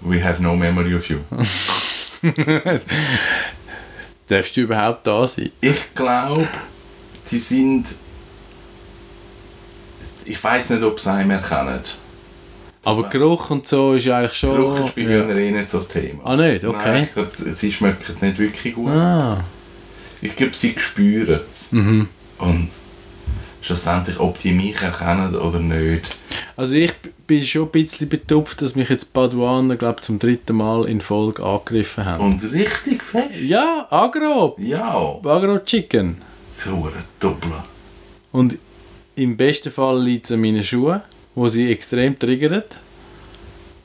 [0.00, 1.18] We have no memory of you.
[4.28, 5.50] Darfst du überhaupt da sein?
[5.60, 6.48] Ich glaube,
[7.26, 7.84] sie sind.
[10.24, 11.80] Ich weiß nicht, ob sie einen erkennen.
[12.82, 14.56] Aber war- Geruch und so ist eigentlich schon...
[14.56, 15.22] Geruch ist bei ja.
[15.22, 16.24] mir eh nicht so das Thema.
[16.24, 16.64] Ah, nicht?
[16.64, 16.92] Okay.
[16.92, 18.88] Nein, ich glaube, sie schmecken nicht wirklich gut.
[18.88, 19.44] Ah.
[20.22, 21.72] Ich glaube, sie spüren es.
[21.72, 22.08] Mhm.
[22.38, 22.70] Und
[23.60, 26.16] schlussendlich, ob die mich erkennen oder nicht.
[26.56, 26.94] Also ich
[27.30, 31.44] bin schon ein bisschen betupft, dass mich jetzt Paduaner, glaube zum dritten Mal in Folge
[31.44, 32.24] angegriffen haben.
[32.24, 33.36] Und richtig fest.
[33.40, 34.56] Ja, Agro.
[34.58, 36.16] Ja, Agro Chicken.
[36.88, 37.64] ein Doppler.
[38.32, 38.58] Und
[39.14, 41.02] im besten Fall liegt es an meinen Schuhen,
[41.36, 42.64] wo sie extrem triggern.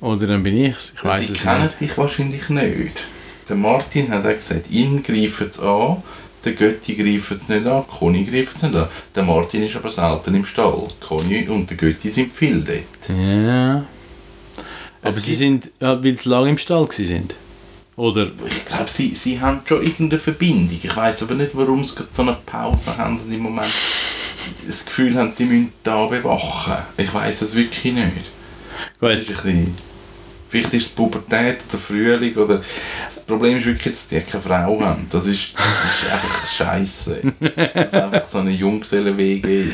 [0.01, 0.93] Oder dann bin ich's.
[0.95, 1.79] Ich weiß Sie es kennen nicht.
[1.81, 3.03] dich wahrscheinlich nicht.
[3.47, 6.01] Der Martin hat auch gesagt, ihn greifen sie an,
[6.45, 8.87] der Götti greifen sie nicht an, Conny greifen sie nicht an.
[9.15, 10.89] Der Martin ist aber selten im Stall.
[10.99, 13.17] Conny und der Götti sind viel dort.
[13.17, 13.85] Ja.
[15.01, 17.35] Aber Es sie gibt- sind, ja, weil sie lange im Stall sind.
[17.97, 20.79] Oder Ich glaube, sie, sie haben schon irgendeine Verbindung.
[20.83, 23.71] Ich weiß aber nicht, warum sie so eine Pause haben und im Moment
[24.67, 26.73] das Gefühl haben, sie müssen da bewachen.
[26.97, 28.11] Ich weiß es wirklich nicht.
[28.99, 29.25] Gut.
[30.55, 32.63] Vielleicht ist es Pubertät oder Frühling oder
[33.07, 35.07] das Problem ist wirklich, dass die keine Frau haben.
[35.11, 37.21] Das ist, das ist einfach scheiße.
[37.55, 39.73] Dass das einfach so eine Junggesellenwege ist.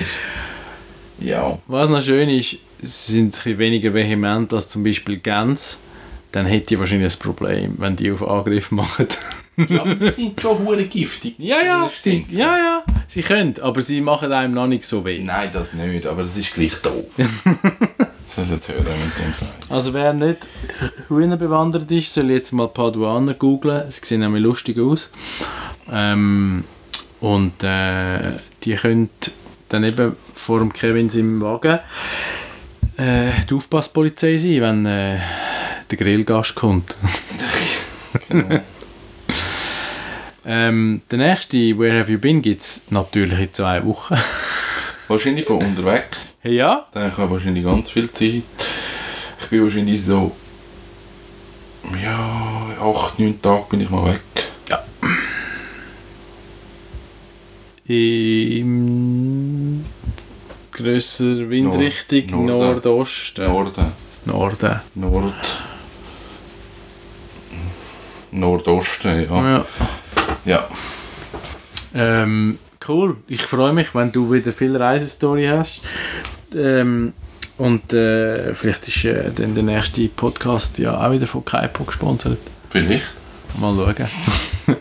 [1.20, 1.60] Ja.
[1.68, 5.78] Was noch schön ist, sie sind ein bisschen weniger vehement als zum Beispiel Gänse.
[6.32, 9.08] Dann hätte ich wahrscheinlich ein Problem, wenn die auf Angriff machen.
[9.70, 11.36] ja aber sie sind schon hure giftig.
[11.38, 15.04] die ja, ja, sie, ja, ja, sie können, aber sie machen einem noch nicht so
[15.06, 15.20] weh.
[15.20, 17.06] Nein, das nicht, aber das ist gleich doof.
[18.36, 19.52] Sollen hören mit dem sagen.
[19.70, 20.48] Also wer nicht
[21.10, 23.90] Hühner bewandert ist, soll jetzt mal Paduaner googlen.
[23.92, 25.12] Sie sehen nämlich lustig aus.
[25.92, 26.64] Ähm,
[27.20, 28.20] und äh,
[28.64, 29.10] die können
[29.68, 31.80] dann eben vor dem Kevin im Wagen
[32.98, 35.18] äh, die Aufpasspolizei sein, wenn äh,
[35.90, 36.96] der Grillgast kommt.
[38.28, 38.60] Genau.
[40.44, 44.16] Ähm, der nächste Where Have You Been gibt es natürlich in zwei Wochen.
[45.12, 46.38] Wahrscheinlich von unterwegs.
[46.41, 46.88] Ja?
[46.93, 48.43] Dann habe ich wahrscheinlich ganz viel Zeit.
[49.41, 50.32] Ich bin wahrscheinlich so...
[52.01, 54.22] Ja, acht, neun Tage bin ich mal weg.
[57.88, 59.84] Im
[60.72, 62.76] grösser Windrichtung Norden.
[62.76, 63.45] Nordosten.
[63.47, 63.91] Norden.
[64.24, 64.80] Norden.
[64.95, 65.34] Nord...
[68.32, 69.49] Nordosten, ja.
[69.49, 69.66] Ja.
[70.45, 70.68] Ja.
[71.93, 72.57] Ähm,
[72.88, 73.18] cool.
[73.28, 75.82] Ich freue mich, wenn du wieder viel Reisestory hast.
[76.56, 77.14] Ähm,
[77.58, 82.40] und äh, vielleicht ist äh, dann der nächste Podcast ja auch wieder von Kaipo gesponsert.
[82.70, 83.14] Vielleicht.
[83.60, 84.08] Mal schauen.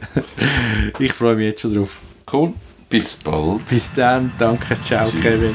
[0.99, 1.99] ich freue mich jetzt schon drauf.
[2.33, 2.53] Cool.
[2.89, 3.67] Bis bald.
[3.67, 4.33] Bis dann.
[4.39, 4.79] Danke.
[4.81, 5.23] Ciao, Tschüss.
[5.23, 5.55] Kevin.